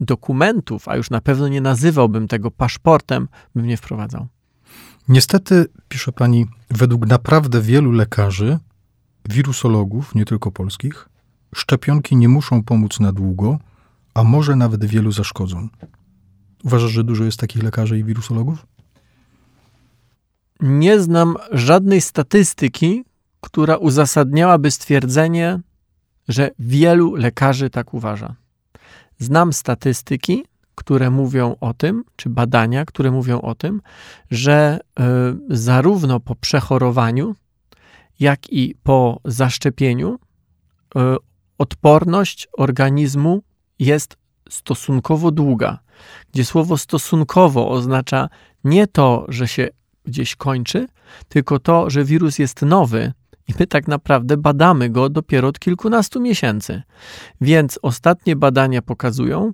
dokumentów, 0.00 0.88
a 0.88 0.96
już 0.96 1.10
na 1.10 1.20
pewno 1.20 1.48
nie 1.48 1.60
nazywałbym 1.60 2.28
tego 2.28 2.50
paszportem, 2.50 3.28
bym 3.54 3.66
nie 3.66 3.76
wprowadzał. 3.76 4.26
Niestety, 5.08 5.66
pisze 5.88 6.12
pani, 6.12 6.46
według 6.70 7.06
naprawdę 7.06 7.60
wielu 7.60 7.92
lekarzy, 7.92 8.58
wirusologów, 9.28 10.14
nie 10.14 10.24
tylko 10.24 10.50
polskich, 10.50 11.08
szczepionki 11.54 12.16
nie 12.16 12.28
muszą 12.28 12.62
pomóc 12.62 13.00
na 13.00 13.12
długo, 13.12 13.58
a 14.14 14.24
może 14.24 14.56
nawet 14.56 14.84
wielu 14.84 15.12
zaszkodzą. 15.12 15.68
Uważasz, 16.64 16.90
że 16.90 17.04
dużo 17.04 17.24
jest 17.24 17.38
takich 17.40 17.62
lekarzy 17.62 17.98
i 17.98 18.04
wirusologów? 18.04 18.66
Nie 20.60 21.00
znam 21.00 21.36
żadnej 21.52 22.00
statystyki, 22.00 23.04
która 23.40 23.76
uzasadniałaby 23.76 24.70
stwierdzenie, 24.70 25.60
że 26.28 26.50
wielu 26.58 27.14
lekarzy 27.14 27.70
tak 27.70 27.94
uważa. 27.94 28.34
Znam 29.18 29.52
statystyki, 29.52 30.44
które 30.74 31.10
mówią 31.10 31.56
o 31.60 31.74
tym, 31.74 32.04
czy 32.16 32.28
badania, 32.28 32.84
które 32.84 33.10
mówią 33.10 33.40
o 33.40 33.54
tym, 33.54 33.82
że 34.30 34.80
y, 34.80 35.02
zarówno 35.50 36.20
po 36.20 36.34
przechorowaniu, 36.34 37.34
jak 38.20 38.52
i 38.52 38.74
po 38.82 39.20
zaszczepieniu 39.24 40.14
y, 40.14 40.98
odporność 41.58 42.48
organizmu 42.58 43.42
jest 43.78 44.16
stosunkowo 44.50 45.30
długa, 45.30 45.78
gdzie 46.32 46.44
słowo 46.44 46.78
stosunkowo 46.78 47.70
oznacza 47.70 48.28
nie 48.64 48.86
to, 48.86 49.26
że 49.28 49.48
się 49.48 49.68
gdzieś 50.04 50.36
kończy, 50.36 50.86
tylko 51.28 51.58
to, 51.58 51.90
że 51.90 52.04
wirus 52.04 52.38
jest 52.38 52.62
nowy 52.62 53.12
i 53.48 53.52
my 53.60 53.66
tak 53.66 53.88
naprawdę 53.88 54.36
badamy 54.36 54.90
go 54.90 55.08
dopiero 55.08 55.48
od 55.48 55.58
kilkunastu 55.58 56.20
miesięcy. 56.20 56.82
Więc 57.40 57.78
ostatnie 57.82 58.36
badania 58.36 58.82
pokazują, 58.82 59.52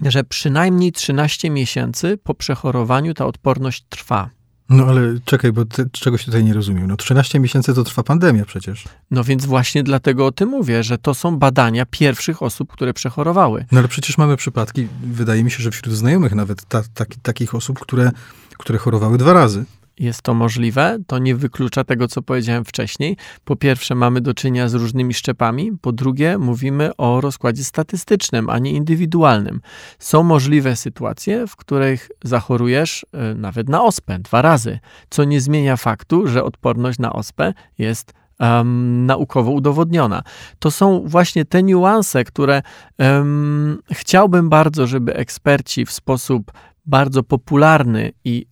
że 0.00 0.24
przynajmniej 0.24 0.92
13 0.92 1.50
miesięcy 1.50 2.18
po 2.22 2.34
przechorowaniu 2.34 3.14
ta 3.14 3.26
odporność 3.26 3.84
trwa. 3.88 4.30
No 4.70 4.86
ale 4.86 5.00
czekaj, 5.24 5.52
bo 5.52 5.64
ty, 5.64 5.90
czegoś 5.92 6.24
tutaj 6.24 6.44
nie 6.44 6.54
rozumiem. 6.54 6.86
No 6.86 6.96
13 6.96 7.40
miesięcy 7.40 7.74
to 7.74 7.84
trwa 7.84 8.02
pandemia 8.02 8.44
przecież. 8.44 8.84
No 9.10 9.24
więc 9.24 9.46
właśnie 9.46 9.82
dlatego 9.82 10.26
o 10.26 10.32
tym 10.32 10.48
mówię, 10.48 10.82
że 10.82 10.98
to 10.98 11.14
są 11.14 11.36
badania 11.36 11.86
pierwszych 11.86 12.42
osób, 12.42 12.72
które 12.72 12.94
przechorowały. 12.94 13.66
No 13.72 13.78
ale 13.78 13.88
przecież 13.88 14.18
mamy 14.18 14.36
przypadki, 14.36 14.88
wydaje 15.02 15.44
mi 15.44 15.50
się, 15.50 15.62
że 15.62 15.70
wśród 15.70 15.94
znajomych 15.94 16.34
nawet 16.34 16.64
ta, 16.64 16.82
ta, 16.94 17.04
takich 17.22 17.54
osób, 17.54 17.80
które, 17.80 18.10
które 18.58 18.78
chorowały 18.78 19.18
dwa 19.18 19.32
razy 19.32 19.64
jest 19.98 20.22
to 20.22 20.34
możliwe, 20.34 20.98
to 21.06 21.18
nie 21.18 21.36
wyklucza 21.36 21.84
tego, 21.84 22.08
co 22.08 22.22
powiedziałem 22.22 22.64
wcześniej. 22.64 23.16
Po 23.44 23.56
pierwsze, 23.56 23.94
mamy 23.94 24.20
do 24.20 24.34
czynienia 24.34 24.68
z 24.68 24.74
różnymi 24.74 25.14
szczepami, 25.14 25.72
po 25.80 25.92
drugie, 25.92 26.38
mówimy 26.38 26.96
o 26.96 27.20
rozkładzie 27.20 27.64
statystycznym, 27.64 28.50
a 28.50 28.58
nie 28.58 28.72
indywidualnym. 28.72 29.60
Są 29.98 30.22
możliwe 30.22 30.76
sytuacje, 30.76 31.46
w 31.46 31.56
których 31.56 32.10
zachorujesz 32.24 33.06
y, 33.32 33.34
nawet 33.34 33.68
na 33.68 33.82
ospę 33.82 34.18
dwa 34.18 34.42
razy, 34.42 34.78
co 35.10 35.24
nie 35.24 35.40
zmienia 35.40 35.76
faktu, 35.76 36.26
że 36.26 36.44
odporność 36.44 36.98
na 36.98 37.12
ospę 37.12 37.52
jest 37.78 38.12
um, 38.40 39.06
naukowo 39.06 39.50
udowodniona. 39.50 40.22
To 40.58 40.70
są 40.70 41.02
właśnie 41.06 41.44
te 41.44 41.62
niuanse, 41.62 42.24
które 42.24 42.62
um, 42.98 43.78
chciałbym 43.92 44.48
bardzo, 44.48 44.86
żeby 44.86 45.14
eksperci 45.14 45.86
w 45.86 45.92
sposób 45.92 46.52
bardzo 46.86 47.22
popularny 47.22 48.12
i 48.24 48.46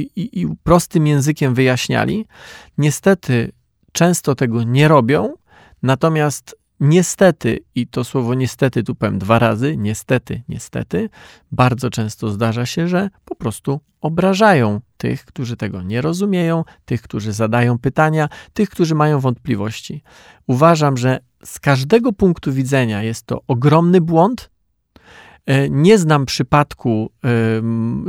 i, 0.00 0.40
i, 0.42 0.46
prostym 0.62 1.06
językiem 1.06 1.54
wyjaśniali. 1.54 2.26
Niestety 2.78 3.52
często 3.92 4.34
tego 4.34 4.62
nie 4.62 4.88
robią, 4.88 5.34
natomiast 5.82 6.56
niestety, 6.80 7.58
i 7.74 7.86
to 7.86 8.04
słowo 8.04 8.34
niestety 8.34 8.82
tu 8.82 8.94
powiem 8.94 9.18
dwa 9.18 9.38
razy, 9.38 9.76
niestety, 9.76 10.42
niestety, 10.48 11.08
bardzo 11.52 11.90
często 11.90 12.30
zdarza 12.30 12.66
się, 12.66 12.88
że 12.88 13.10
po 13.24 13.34
prostu 13.34 13.80
obrażają 14.00 14.80
tych, 14.96 15.24
którzy 15.24 15.56
tego 15.56 15.82
nie 15.82 16.00
rozumieją, 16.00 16.64
tych, 16.84 17.02
którzy 17.02 17.32
zadają 17.32 17.78
pytania, 17.78 18.28
tych, 18.52 18.70
którzy 18.70 18.94
mają 18.94 19.20
wątpliwości. 19.20 20.02
Uważam, 20.46 20.96
że 20.96 21.20
z 21.44 21.60
każdego 21.60 22.12
punktu 22.12 22.52
widzenia 22.52 23.02
jest 23.02 23.26
to 23.26 23.42
ogromny 23.46 24.00
błąd, 24.00 24.50
nie 25.70 25.98
znam 25.98 26.26
przypadku 26.26 27.10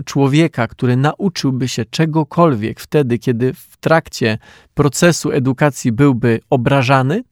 człowieka, 0.05 0.67
który 0.67 0.97
nauczyłby 0.97 1.67
się 1.67 1.85
czegokolwiek 1.85 2.79
wtedy, 2.79 3.19
kiedy 3.19 3.53
w 3.53 3.77
trakcie 3.77 4.37
procesu 4.73 5.31
edukacji 5.31 5.91
byłby 5.91 6.39
obrażany. 6.49 7.23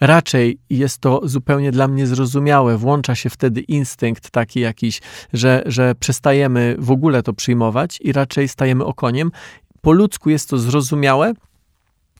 Raczej 0.00 0.58
jest 0.70 0.98
to 0.98 1.20
zupełnie 1.24 1.72
dla 1.72 1.88
mnie 1.88 2.06
zrozumiałe. 2.06 2.78
Włącza 2.78 3.14
się 3.14 3.30
wtedy 3.30 3.60
instynkt 3.60 4.30
taki 4.30 4.60
jakiś, 4.60 5.00
że, 5.32 5.62
że 5.66 5.94
przestajemy 5.94 6.76
w 6.78 6.90
ogóle 6.90 7.22
to 7.22 7.32
przyjmować 7.32 7.98
i 8.00 8.12
raczej 8.12 8.48
stajemy 8.48 8.84
okoniem. 8.84 9.30
Po 9.80 9.92
ludzku 9.92 10.30
jest 10.30 10.50
to 10.50 10.58
zrozumiałe 10.58 11.32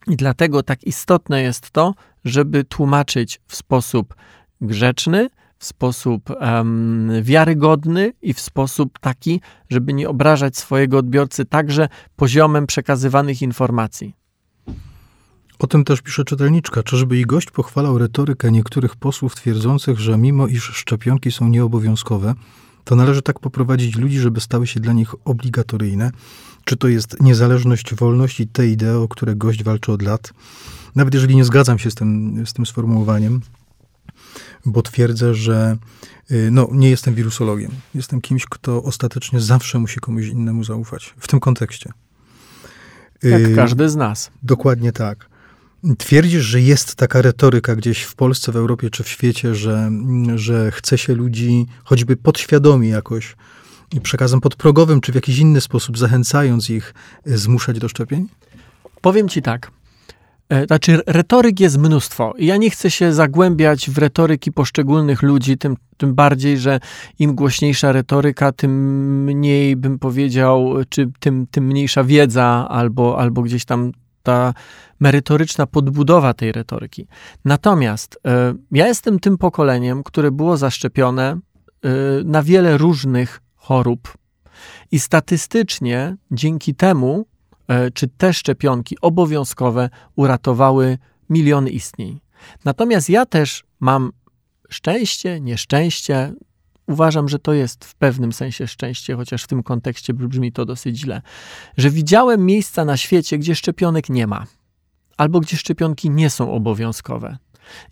i 0.07 0.17
dlatego 0.17 0.63
tak 0.63 0.85
istotne 0.85 1.43
jest 1.43 1.71
to, 1.71 1.95
żeby 2.25 2.65
tłumaczyć 2.65 3.41
w 3.47 3.57
sposób 3.57 4.15
grzeczny, 4.61 5.29
w 5.65 5.67
sposób 5.67 6.31
um, 6.31 7.11
wiarygodny 7.23 8.13
i 8.23 8.35
w 8.35 8.41
sposób 8.41 8.99
taki, 8.99 9.41
żeby 9.71 9.93
nie 9.93 10.09
obrażać 10.09 10.57
swojego 10.57 10.99
odbiorcy 10.99 11.45
także 11.45 11.89
poziomem 12.17 12.67
przekazywanych 12.67 13.43
informacji. 13.43 14.15
O 15.59 15.67
tym 15.67 15.85
też 15.85 16.03
pisze 16.03 16.25
czytelniczka. 16.25 16.83
Czyżby 16.83 17.19
i 17.19 17.23
gość 17.23 17.51
pochwalał 17.51 17.99
retorykę 17.99 18.53
niektórych 18.53 18.97
posłów 18.97 19.35
twierdzących, 19.35 19.99
że 19.99 20.19
mimo 20.19 20.47
iż 20.47 20.63
szczepionki 20.65 21.33
są 21.33 21.49
nieobowiązkowe, 21.49 22.35
to 22.85 22.97
należy 22.97 23.23
tak 23.23 23.41
poprowadzić 23.41 23.97
ludzi, 23.97 24.19
żeby 24.19 24.41
stały 24.41 24.67
się 24.67 24.81
dla 24.81 24.93
nich 24.93 25.15
obligatoryjne? 25.25 26.11
Czy 26.65 26.77
to 26.77 26.89
jest 26.89 27.21
niezależność, 27.21 27.95
wolność 27.95 28.41
i 28.41 28.47
te 28.47 28.69
idee, 28.69 29.03
o 29.03 29.09
które 29.09 29.37
gość 29.37 29.65
walczy 29.65 29.93
od 29.93 30.03
lat? 30.03 30.33
Nawet 30.95 31.15
jeżeli 31.15 31.37
nie 31.37 31.45
zgadzam 31.45 31.79
się 31.79 31.91
z 31.91 31.95
tym, 31.95 32.43
z 32.47 32.53
tym 32.53 32.67
sformułowaniem, 32.67 33.41
bo 34.67 34.83
twierdzę, 34.83 35.35
że 35.35 35.77
y, 36.31 36.49
no, 36.53 36.69
nie 36.73 36.91
jestem 36.91 37.15
wirusologiem. 37.15 37.71
Jestem 37.95 38.21
kimś, 38.21 38.45
kto 38.45 38.83
ostatecznie 38.83 39.41
zawsze 39.41 39.79
musi 39.79 40.01
komuś 40.01 40.27
innemu 40.27 40.65
zaufać. 40.65 41.15
W 41.19 41.29
tym 41.29 41.41
kontekście. 41.41 41.93
Jak 43.23 43.43
y, 43.43 43.55
każdy 43.55 43.89
z 43.89 43.97
nas. 43.97 44.31
Dokładnie 44.43 44.93
tak. 44.93 45.29
Twierdzisz, 45.99 46.45
że 46.45 46.61
jest 46.61 46.95
taka 46.95 47.23
retoryka 47.23 47.77
gdzieś 47.77 48.03
w 48.03 48.15
Polsce, 48.15 48.53
w 48.53 48.57
Europie 48.57 48.91
czy 48.91 49.03
w 49.05 49.09
świecie, 49.09 49.55
że, 49.55 49.91
że 50.35 50.71
chce 50.71 50.99
się 50.99 51.15
ludzi 51.15 51.67
choćby 51.85 52.17
podświadomie 52.17 52.89
jakoś 52.89 53.37
przekazem 54.03 54.41
podprogowym, 54.41 55.01
czy 55.01 55.13
w 55.13 55.15
jakiś 55.15 55.39
inny 55.39 55.61
sposób 55.61 55.99
zachęcając 55.99 56.71
ich, 56.71 56.95
y, 57.27 57.39
zmuszać 57.39 57.79
do 57.79 57.89
szczepień? 57.89 58.29
Powiem 59.01 59.29
ci 59.29 59.43
tak. 59.43 59.71
E, 60.49 60.67
znaczy, 60.67 61.01
retoryk 61.07 61.61
jest 61.61 61.79
mnóstwo. 61.79 62.35
Ja 62.39 62.57
nie 62.57 62.71
chcę 62.71 62.91
się 62.91 63.13
zagłębiać 63.13 63.91
w 63.91 63.99
retoryki 63.99 64.53
poszczególnych 64.53 65.23
ludzi, 65.23 65.59
tym, 65.59 65.77
tym 65.97 66.15
bardziej, 66.15 66.59
że 66.59 66.81
im 67.19 67.35
głośniejsza 67.35 67.93
retoryka, 67.93 68.53
tym 68.53 68.73
mniej 69.25 69.77
bym 69.77 69.99
powiedział, 69.99 70.75
czy 70.89 71.11
tym, 71.21 71.47
tym 71.51 71.65
mniejsza 71.65 72.05
wiedza, 72.05 72.67
albo, 72.69 73.19
albo 73.19 73.43
gdzieś 73.43 73.65
tam 73.65 73.93
ta 74.23 74.55
merytoryczna 75.01 75.67
podbudowa 75.67 76.35
tej 76.35 76.53
retoryki. 76.53 77.07
Natomiast 77.45 78.15
y, 78.15 78.19
ja 78.71 78.87
jestem 78.87 79.21
tym 79.21 79.39
pokoleniem, 79.39 80.03
które 80.03 80.31
było 80.31 80.57
zaszczepione 80.57 81.39
y, 81.85 81.89
na 82.25 82.43
wiele 82.43 82.79
różnych 82.79 83.41
chorób. 83.57 84.15
I 84.91 85.01
statystycznie 85.01 86.17
dzięki 86.31 86.75
temu 86.75 87.27
E, 87.27 87.34
czy 87.95 88.09
te 88.09 88.35
szczepionki 88.35 88.97
obowiązkowe 89.01 89.91
uratowały 90.17 90.99
miliony 91.31 91.71
istnień. 91.71 92.21
Natomiast 92.65 93.11
ja 93.11 93.27
też 93.27 93.65
mam 93.81 94.13
szczęście, 94.69 95.41
nieszczęście. 95.41 96.33
Uważam, 96.87 97.29
że 97.29 97.39
to 97.39 97.53
jest 97.53 97.85
w 97.85 97.95
pewnym 97.95 98.33
sensie 98.33 98.67
szczęście, 98.67 99.17
chociaż 99.17 99.45
w 99.45 99.47
tym 99.47 99.63
kontekście 99.63 100.15
brzmi 100.15 100.53
to 100.53 100.65
dosyć 100.65 100.99
źle, 100.99 101.23
że 101.77 101.91
widziałem 101.91 102.47
miejsca 102.47 102.85
na 102.85 102.97
świecie, 102.97 103.39
gdzie 103.39 103.55
szczepionek 103.55 104.09
nie 104.09 104.27
ma, 104.27 104.47
albo 105.17 105.41
gdzie 105.41 105.57
szczepionki 105.57 106.11
nie 106.11 106.31
są 106.31 106.53
obowiązkowe. 106.53 107.37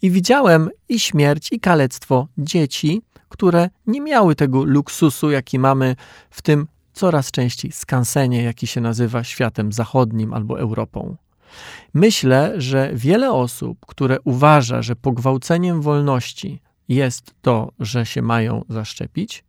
I 0.02 0.10
widziałem 0.10 0.70
i 0.88 1.00
śmierć, 1.00 1.52
i 1.52 1.60
kalectwo 1.60 2.28
dzieci, 2.38 3.02
które 3.28 3.70
nie 3.86 4.00
miały 4.00 4.34
tego 4.34 4.64
luksusu, 4.64 5.30
jaki 5.30 5.58
mamy 5.58 5.96
w 6.30 6.42
tym 6.42 6.66
coraz 6.92 7.30
częściej 7.30 7.72
skansenie, 7.72 8.42
jaki 8.42 8.66
się 8.66 8.80
nazywa 8.80 9.24
światem 9.24 9.72
zachodnim 9.72 10.34
albo 10.34 10.60
Europą. 10.60 11.16
Myślę, 11.94 12.54
że 12.56 12.90
wiele 12.94 13.32
osób, 13.32 13.86
które 13.86 14.20
uważa, 14.24 14.82
że 14.82 14.96
pogwałceniem 14.96 15.82
wolności 15.82 16.60
jest 16.88 17.34
to, 17.42 17.72
że 17.78 18.06
się 18.06 18.22
mają 18.22 18.64
zaszczepić, 18.68 19.44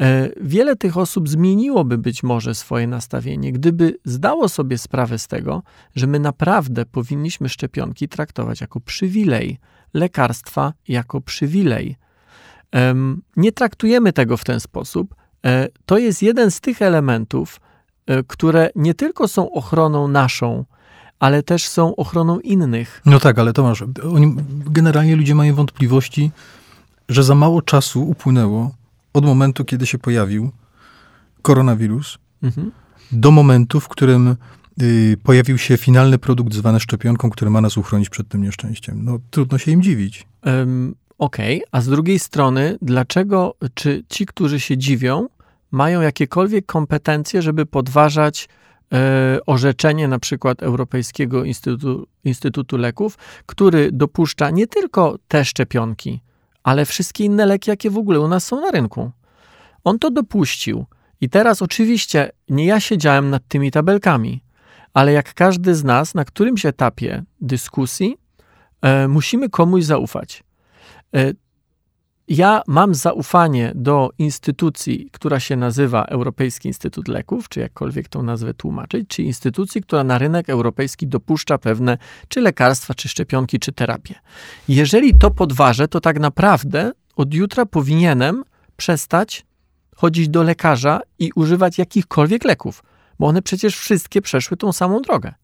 e, 0.00 0.28
wiele 0.40 0.76
tych 0.76 0.96
osób 0.96 1.28
zmieniłoby 1.28 1.98
być 1.98 2.22
może 2.22 2.54
swoje 2.54 2.86
nastawienie, 2.86 3.52
gdyby 3.52 3.98
zdało 4.04 4.48
sobie 4.48 4.78
sprawę 4.78 5.18
z 5.18 5.26
tego, 5.26 5.62
że 5.94 6.06
my 6.06 6.20
naprawdę 6.20 6.86
powinniśmy 6.86 7.48
szczepionki 7.48 8.08
traktować 8.08 8.60
jako 8.60 8.80
przywilej, 8.80 9.58
lekarstwa 9.94 10.72
jako 10.88 11.20
przywilej. 11.20 11.96
Nie 13.36 13.52
traktujemy 13.52 14.12
tego 14.12 14.36
w 14.36 14.44
ten 14.44 14.60
sposób. 14.60 15.14
E, 15.46 15.68
to 15.86 15.98
jest 15.98 16.22
jeden 16.22 16.50
z 16.50 16.60
tych 16.60 16.82
elementów, 16.82 17.60
e, 18.06 18.22
które 18.22 18.70
nie 18.76 18.94
tylko 18.94 19.28
są 19.28 19.52
ochroną 19.52 20.08
naszą, 20.08 20.64
ale 21.18 21.42
też 21.42 21.68
są 21.68 21.96
ochroną 21.96 22.40
innych. 22.40 23.02
No 23.06 23.20
tak, 23.20 23.38
ale 23.38 23.52
Tomasz, 23.52 23.84
oni, 24.12 24.36
generalnie 24.66 25.16
ludzie 25.16 25.34
mają 25.34 25.54
wątpliwości, 25.54 26.30
że 27.08 27.24
za 27.24 27.34
mało 27.34 27.62
czasu 27.62 28.08
upłynęło 28.08 28.74
od 29.12 29.24
momentu, 29.24 29.64
kiedy 29.64 29.86
się 29.86 29.98
pojawił 29.98 30.50
koronawirus, 31.42 32.18
mhm. 32.42 32.72
do 33.12 33.30
momentu, 33.30 33.80
w 33.80 33.88
którym 33.88 34.36
y, 34.82 35.16
pojawił 35.22 35.58
się 35.58 35.76
finalny 35.76 36.18
produkt 36.18 36.54
zwany 36.54 36.80
szczepionką, 36.80 37.30
który 37.30 37.50
ma 37.50 37.60
nas 37.60 37.76
uchronić 37.76 38.08
przed 38.08 38.28
tym 38.28 38.42
nieszczęściem. 38.42 39.04
No 39.04 39.18
trudno 39.30 39.58
się 39.58 39.70
im 39.70 39.82
dziwić. 39.82 40.26
Um, 40.44 40.94
Okej, 41.18 41.56
okay. 41.56 41.68
a 41.72 41.80
z 41.80 41.88
drugiej 41.88 42.18
strony, 42.18 42.78
dlaczego, 42.82 43.54
czy 43.74 44.04
ci, 44.08 44.26
którzy 44.26 44.60
się 44.60 44.78
dziwią, 44.78 45.28
mają 45.70 46.00
jakiekolwiek 46.00 46.66
kompetencje, 46.66 47.42
żeby 47.42 47.66
podważać 47.66 48.48
e, 48.92 49.38
orzeczenie 49.46 50.08
na 50.08 50.18
przykład 50.18 50.62
Europejskiego 50.62 51.44
Instytutu, 51.44 52.06
Instytutu 52.24 52.76
Leków, 52.76 53.18
który 53.46 53.92
dopuszcza 53.92 54.50
nie 54.50 54.66
tylko 54.66 55.18
te 55.28 55.44
szczepionki, 55.44 56.20
ale 56.62 56.84
wszystkie 56.84 57.24
inne 57.24 57.46
leki, 57.46 57.70
jakie 57.70 57.90
w 57.90 57.98
ogóle 57.98 58.20
u 58.20 58.28
nas 58.28 58.46
są 58.46 58.60
na 58.60 58.70
rynku. 58.70 59.10
On 59.84 59.98
to 59.98 60.10
dopuścił. 60.10 60.86
I 61.20 61.28
teraz 61.28 61.62
oczywiście 61.62 62.30
nie 62.48 62.66
ja 62.66 62.80
siedziałem 62.80 63.30
nad 63.30 63.48
tymi 63.48 63.70
tabelkami, 63.70 64.42
ale 64.94 65.12
jak 65.12 65.34
każdy 65.34 65.74
z 65.74 65.84
nas 65.84 66.14
na 66.14 66.24
którymś 66.24 66.66
etapie 66.66 67.22
dyskusji 67.40 68.16
e, 68.82 69.08
musimy 69.08 69.48
komuś 69.50 69.84
zaufać. 69.84 70.44
E, 71.16 71.32
ja 72.28 72.62
mam 72.66 72.94
zaufanie 72.94 73.72
do 73.74 74.10
instytucji, 74.18 75.08
która 75.12 75.40
się 75.40 75.56
nazywa 75.56 76.04
Europejski 76.04 76.68
Instytut 76.68 77.08
Leków, 77.08 77.48
czy 77.48 77.60
jakkolwiek 77.60 78.08
tą 78.08 78.22
nazwę 78.22 78.54
tłumaczyć, 78.54 79.08
czy 79.08 79.22
instytucji, 79.22 79.82
która 79.82 80.04
na 80.04 80.18
rynek 80.18 80.50
europejski 80.50 81.06
dopuszcza 81.06 81.58
pewne 81.58 81.98
czy 82.28 82.40
lekarstwa, 82.40 82.94
czy 82.94 83.08
szczepionki, 83.08 83.58
czy 83.58 83.72
terapię. 83.72 84.14
Jeżeli 84.68 85.18
to 85.18 85.30
podważę, 85.30 85.88
to 85.88 86.00
tak 86.00 86.20
naprawdę 86.20 86.92
od 87.16 87.34
jutra 87.34 87.66
powinienem 87.66 88.44
przestać 88.76 89.46
chodzić 89.96 90.28
do 90.28 90.42
lekarza 90.42 91.00
i 91.18 91.30
używać 91.34 91.78
jakichkolwiek 91.78 92.44
leków, 92.44 92.82
bo 93.18 93.26
one 93.26 93.42
przecież 93.42 93.76
wszystkie 93.76 94.22
przeszły 94.22 94.56
tą 94.56 94.72
samą 94.72 95.02
drogę. 95.02 95.34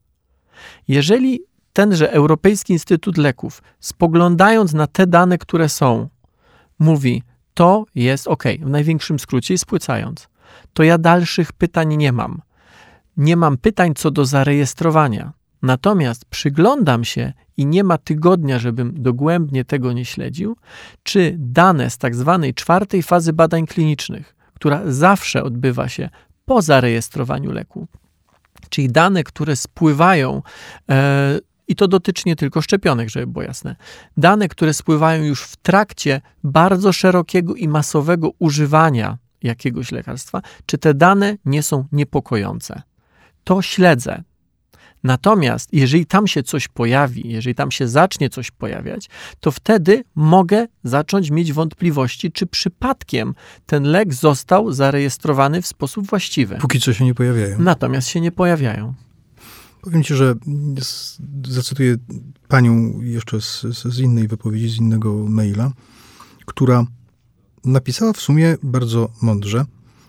Jeżeli 0.89 1.41
tenże 1.73 2.13
Europejski 2.13 2.73
Instytut 2.73 3.19
Leków, 3.19 3.63
spoglądając 3.81 4.73
na 4.73 4.87
te 4.87 5.07
dane, 5.07 5.39
które 5.39 5.69
są, 5.69 6.09
mówi, 6.79 7.23
to 7.55 7.85
jest 7.95 8.29
ok, 8.29 8.45
w 8.61 8.71
największym 8.71 9.19
skrócie 9.19 9.55
i 9.55 9.59
spłycając, 9.59 10.29
to 10.73 10.83
ja 10.83 10.99
dalszych 10.99 11.53
pytań 11.53 11.97
nie 11.97 12.13
mam. 12.13 12.43
Nie 13.17 13.37
mam 13.37 13.59
pytań 13.59 13.95
co 13.95 14.11
do 14.11 14.25
zarejestrowania. 14.25 15.33
Natomiast 15.63 16.25
przyglądam 16.25 17.05
się 17.05 17.33
i 17.57 17.67
nie 17.67 17.85
ma 17.85 17.99
tygodnia, 17.99 18.59
żebym 18.59 19.03
dogłębnie 19.03 19.65
tego 19.65 19.93
nie 19.93 20.05
śledził, 20.05 20.57
czy 21.03 21.35
dane 21.39 21.91
z 21.91 21.99
tak 21.99 22.15
zwanej 22.15 22.55
czwartej 22.55 23.03
fazy 23.03 23.33
badań 23.33 23.67
klinicznych, 23.67 24.37
która 24.55 24.81
zawsze 24.87 25.43
odbywa 25.43 25.89
się 25.89 26.09
po 26.45 26.63
zarejestrowaniu 26.63 27.53
leku, 27.53 27.87
czyli 28.69 28.89
dane, 28.89 29.25
które 29.25 29.57
spływają 29.57 30.43
e, 30.91 31.39
i 31.69 31.77
to 31.77 31.89
dotyczy 31.89 32.23
nie 32.27 32.37
tylko 32.37 32.63
szczepionek, 32.63 33.09
żeby 33.09 33.27
było 33.27 33.43
jasne. 33.43 33.77
Dane, 34.17 34.49
które 34.49 34.75
spływają 34.75 35.25
już 35.25 35.43
w 35.43 35.57
trakcie 35.57 36.21
bardzo 36.45 36.93
szerokiego 36.93 37.55
i 37.55 37.69
masowego 37.69 38.31
używania 38.39 39.19
jakiegoś 39.43 39.93
lekarstwa, 39.93 40.43
czy 40.67 40.79
te 40.79 40.95
dane 40.95 41.37
nie 41.45 41.63
są 41.63 41.85
niepokojące. 41.93 42.83
To 43.45 43.63
śledzę. 43.63 44.23
Natomiast 45.05 45.69
jeżeli 45.73 46.07
tam 46.07 46.27
się 46.27 46.43
coś 46.43 46.69
pojawi, 46.69 47.29
jeżeli 47.29 47.55
tam 47.55 47.71
się 47.71 47.89
zacznie 47.89 48.31
coś 48.31 48.51
pojawiać, 48.51 49.09
to 49.41 49.51
wtedy 49.51 50.05
mogę 50.15 50.67
zacząć 50.85 51.31
mieć 51.31 51.53
wątpliwości, 51.53 52.33
czy 52.33 52.47
przypadkiem 52.47 53.35
ten 53.67 53.83
lek 53.85 54.15
został 54.15 54.73
zarejestrowany 54.73 55.63
w 55.63 55.67
sposób 55.67 56.07
właściwy. 56.07 56.57
Póki 56.61 56.81
co 56.81 56.93
się 56.93 57.05
nie 57.05 57.15
pojawiają. 57.15 57.59
Natomiast 57.59 58.09
się 58.09 58.21
nie 58.21 58.33
pojawiają. 58.33 58.95
Powiem 59.83 60.03
ci, 60.03 60.15
że 60.15 60.35
zacytuję 61.49 61.97
panią 62.49 63.01
jeszcze 63.01 63.41
z, 63.41 63.63
z 63.85 63.99
innej 63.99 64.29
wypowiedzi, 64.29 64.69
z 64.69 64.77
innego 64.77 65.29
maila, 65.29 65.71
która 66.47 66.87
napisała 67.65 68.13
w 68.13 68.21
sumie 68.21 68.57
bardzo 68.63 69.09
mądrze, 69.23 69.65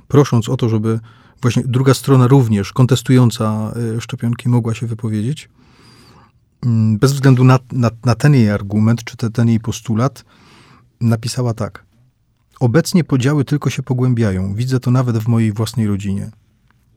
prosząc 0.07 0.49
o 0.49 0.57
to, 0.57 0.69
żeby 0.69 0.99
właśnie 1.41 1.63
druga 1.65 1.93
strona 1.93 2.27
również 2.27 2.73
kontestująca 2.73 3.73
e, 3.97 4.01
szczepionki 4.01 4.49
mogła 4.49 4.73
się 4.73 4.87
wypowiedzieć. 4.87 5.49
Mm, 6.65 6.97
bez 6.97 7.13
względu 7.13 7.43
na, 7.43 7.59
na, 7.71 7.89
na 8.05 8.15
ten 8.15 8.33
jej 8.33 8.49
argument, 8.49 9.03
czy 9.03 9.17
te, 9.17 9.29
ten 9.29 9.47
jej 9.47 9.59
postulat, 9.59 10.25
napisała 11.01 11.53
tak. 11.53 11.85
Obecnie 12.59 13.03
podziały 13.03 13.45
tylko 13.45 13.69
się 13.69 13.83
pogłębiają. 13.83 14.55
Widzę 14.55 14.79
to 14.79 14.91
nawet 14.91 15.17
w 15.17 15.27
mojej 15.27 15.53
własnej 15.53 15.87
rodzinie. 15.87 16.31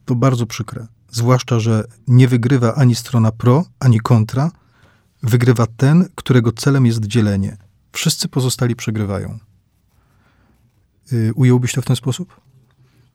To 0.06 0.14
bardzo 0.14 0.46
przykre. 0.46 0.86
Zwłaszcza, 1.10 1.60
że 1.60 1.84
nie 2.08 2.28
wygrywa 2.28 2.74
ani 2.74 2.94
strona 2.94 3.32
pro, 3.32 3.64
ani 3.80 4.00
kontra. 4.00 4.50
Wygrywa 5.22 5.66
ten, 5.76 6.08
którego 6.14 6.52
celem 6.52 6.86
jest 6.86 7.06
dzielenie. 7.06 7.56
Wszyscy 7.92 8.28
pozostali 8.28 8.76
przegrywają. 8.76 9.38
Yy, 11.12 11.32
ująłbyś 11.34 11.72
to 11.72 11.82
w 11.82 11.84
ten 11.84 11.96
sposób? 11.96 12.40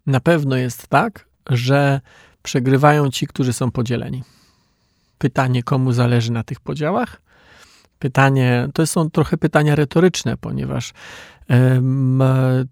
Na 0.06 0.20
pewno 0.20 0.56
jest 0.56 0.88
tak, 0.88 1.26
że 1.50 2.02
przegrywają 2.44 3.10
ci, 3.10 3.28
którzy 3.28 3.54
są 3.54 3.72
podzieleni. 3.72 4.24
Pytanie, 5.18 5.64
komu 5.64 5.94
zależy 5.94 6.32
na 6.32 6.44
tych 6.44 6.60
podziałach? 6.60 7.22
Pytanie, 8.00 8.70
to 8.74 8.88
są 8.88 9.10
trochę 9.10 9.38
pytania 9.38 9.76
retoryczne, 9.76 10.38
ponieważ 10.38 10.94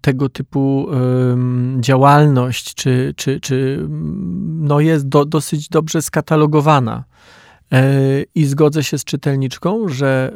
tego 0.00 0.28
typu 0.28 0.88
działalność 1.80 2.74
czy, 2.74 3.14
czy, 3.16 3.40
czy 3.40 3.86
no 4.60 4.80
jest 4.80 5.08
do, 5.08 5.24
dosyć 5.24 5.68
dobrze 5.68 6.02
skatalogowana. 6.02 7.04
E, 7.72 8.22
I 8.34 8.44
zgodzę 8.44 8.84
się 8.84 8.98
z 8.98 9.04
czytelniczką, 9.04 9.88
że 9.88 10.32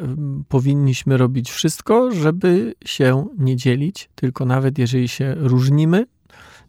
powinniśmy 0.49 1.17
robić 1.17 1.51
wszystko, 1.51 2.11
żeby 2.11 2.75
się 2.85 3.27
nie 3.37 3.55
dzielić, 3.55 4.09
tylko 4.15 4.45
nawet 4.45 4.77
jeżeli 4.77 5.07
się 5.07 5.35
różnimy, 5.37 6.05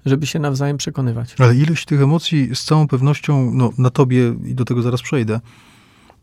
żeby 0.07 0.26
się 0.26 0.38
nawzajem 0.38 0.76
przekonywać. 0.76 1.35
Ale 1.38 1.57
ilość 1.57 1.85
tych 1.85 2.02
emocji 2.02 2.50
z 2.55 2.64
całą 2.64 2.88
pewnością, 2.88 3.50
no, 3.55 3.70
na 3.79 3.90
tobie, 3.90 4.35
i 4.44 4.55
do 4.55 4.64
tego 4.64 4.83
zaraz 4.83 5.02
przejdę, 5.02 5.40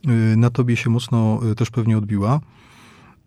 y, 0.08 0.38
na 0.38 0.50
tobie 0.50 0.78
się 0.78 0.90
mocno 0.90 1.40
y, 1.52 1.56
też 1.56 1.70
pewnie 1.70 1.98
odbiła. 1.98 2.40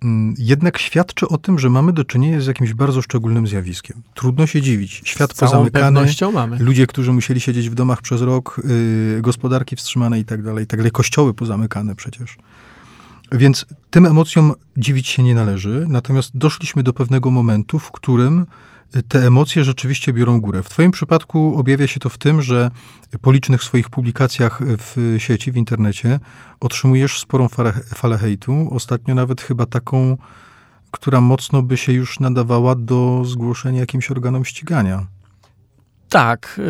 Mm, 0.02 0.34
jednak 0.38 0.78
świadczy 0.78 1.28
o 1.28 1.38
tym, 1.38 1.58
że 1.58 1.70
mamy 1.70 1.92
do 1.92 2.04
czynienia 2.04 2.40
z 2.40 2.46
jakimś 2.46 2.74
bardzo 2.74 3.02
szczególnym 3.02 3.46
zjawiskiem. 3.46 4.02
Trudno 4.14 4.46
się 4.46 4.62
dziwić. 4.62 5.02
Świat 5.04 5.32
z 5.32 5.40
pozamykany, 5.40 6.00
ludzie, 6.58 6.86
którzy 6.86 7.12
musieli 7.12 7.40
siedzieć 7.40 7.70
w 7.70 7.74
domach 7.74 8.02
przez 8.02 8.22
rok, 8.22 8.60
yy, 9.14 9.22
gospodarki 9.22 9.76
wstrzymane 9.76 10.20
i 10.20 10.24
tak 10.24 10.42
dalej, 10.42 10.64
i 10.64 10.66
tak 10.66 10.80
dalej, 10.80 10.92
kościoły 10.92 11.34
pozamykane 11.34 11.94
przecież. 11.94 12.36
Więc 13.32 13.66
tym 13.90 14.06
emocjom 14.06 14.54
dziwić 14.76 15.08
się 15.08 15.22
nie 15.22 15.34
należy, 15.34 15.86
natomiast 15.88 16.30
doszliśmy 16.34 16.82
do 16.82 16.92
pewnego 16.92 17.30
momentu, 17.30 17.78
w 17.78 17.90
którym 17.90 18.46
te 19.08 19.26
emocje 19.26 19.64
rzeczywiście 19.64 20.12
biorą 20.12 20.40
górę. 20.40 20.62
W 20.62 20.68
Twoim 20.68 20.90
przypadku 20.90 21.58
objawia 21.58 21.86
się 21.86 22.00
to 22.00 22.08
w 22.08 22.18
tym, 22.18 22.42
że 22.42 22.70
po 23.20 23.32
licznych 23.32 23.62
swoich 23.62 23.90
publikacjach 23.90 24.60
w 24.62 25.16
sieci, 25.18 25.52
w 25.52 25.56
internecie 25.56 26.20
otrzymujesz 26.60 27.20
sporą 27.20 27.48
falę, 27.48 27.72
falę 27.72 28.18
hejtu. 28.18 28.68
Ostatnio 28.70 29.14
nawet 29.14 29.40
chyba 29.40 29.66
taką, 29.66 30.16
która 30.90 31.20
mocno 31.20 31.62
by 31.62 31.76
się 31.76 31.92
już 31.92 32.20
nadawała 32.20 32.74
do 32.74 33.22
zgłoszenia 33.24 33.80
jakimś 33.80 34.10
organom 34.10 34.44
ścigania. 34.44 35.06
Tak. 36.08 36.60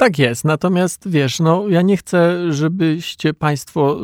Tak 0.00 0.18
jest, 0.18 0.44
natomiast 0.44 1.08
wiesz, 1.08 1.40
no 1.40 1.68
ja 1.68 1.82
nie 1.82 1.96
chcę, 1.96 2.52
żebyście 2.52 3.34
Państwo 3.34 4.00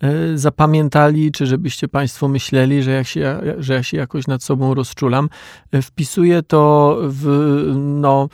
e, 0.00 0.38
zapamiętali, 0.38 1.32
czy 1.32 1.46
żebyście 1.46 1.88
Państwo 1.88 2.28
myśleli, 2.28 2.82
że, 2.82 2.90
jak 2.90 3.06
się, 3.06 3.40
że 3.58 3.74
ja 3.74 3.82
się 3.82 3.96
jakoś 3.96 4.26
nad 4.26 4.42
sobą 4.42 4.74
rozczulam. 4.74 5.28
E, 5.72 5.82
wpisuję 5.82 6.42
to 6.42 6.96
w, 7.02 7.26
no, 7.74 8.28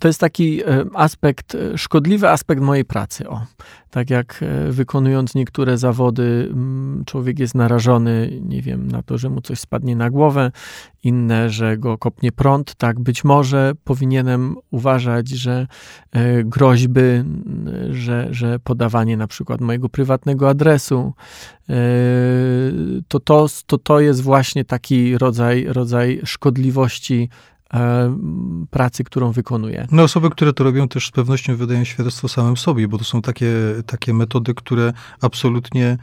to 0.00 0.08
jest 0.08 0.20
taki 0.20 0.62
e, 0.62 0.84
aspekt, 0.94 1.54
e, 1.54 1.78
szkodliwy 1.78 2.28
aspekt 2.28 2.62
mojej 2.62 2.84
pracy. 2.84 3.28
O. 3.28 3.40
Tak 3.90 4.10
jak 4.10 4.42
e, 4.42 4.72
wykonując 4.72 5.34
niektóre 5.34 5.78
zawody, 5.78 6.54
człowiek 7.06 7.38
jest 7.38 7.54
narażony, 7.54 8.40
nie 8.42 8.62
wiem, 8.62 8.90
na 8.90 9.02
to, 9.02 9.18
że 9.18 9.30
mu 9.30 9.40
coś 9.40 9.58
spadnie 9.58 9.96
na 9.96 10.10
głowę, 10.10 10.52
inne, 11.02 11.50
że 11.50 11.78
go 11.78 11.98
kopnie 11.98 12.32
prąd. 12.32 12.74
Tak, 12.74 13.00
być 13.00 13.24
może 13.24 13.72
powinienem 13.84 14.56
uważać, 14.70 15.28
że 15.28 15.66
groźby, 16.44 17.00
że, 17.90 18.28
że 18.30 18.58
podawanie 18.58 19.16
na 19.16 19.26
przykład 19.26 19.60
mojego 19.60 19.88
prywatnego 19.88 20.48
adresu, 20.48 21.12
to 23.08 23.20
to, 23.20 23.46
to, 23.66 23.78
to 23.78 24.00
jest 24.00 24.22
właśnie 24.22 24.64
taki 24.64 25.18
rodzaj, 25.18 25.66
rodzaj 25.68 26.20
szkodliwości 26.24 27.28
pracy, 28.70 29.04
którą 29.04 29.32
wykonuje. 29.32 29.86
No 29.92 30.02
osoby, 30.02 30.30
które 30.30 30.52
to 30.52 30.64
robią 30.64 30.88
też 30.88 31.06
z 31.06 31.10
pewnością 31.10 31.56
wydają 31.56 31.84
świadectwo 31.84 32.28
samym 32.28 32.56
sobie, 32.56 32.88
bo 32.88 32.98
to 32.98 33.04
są 33.04 33.22
takie, 33.22 33.52
takie 33.86 34.14
metody, 34.14 34.54
które 34.54 34.92
absolutnie 35.20 35.98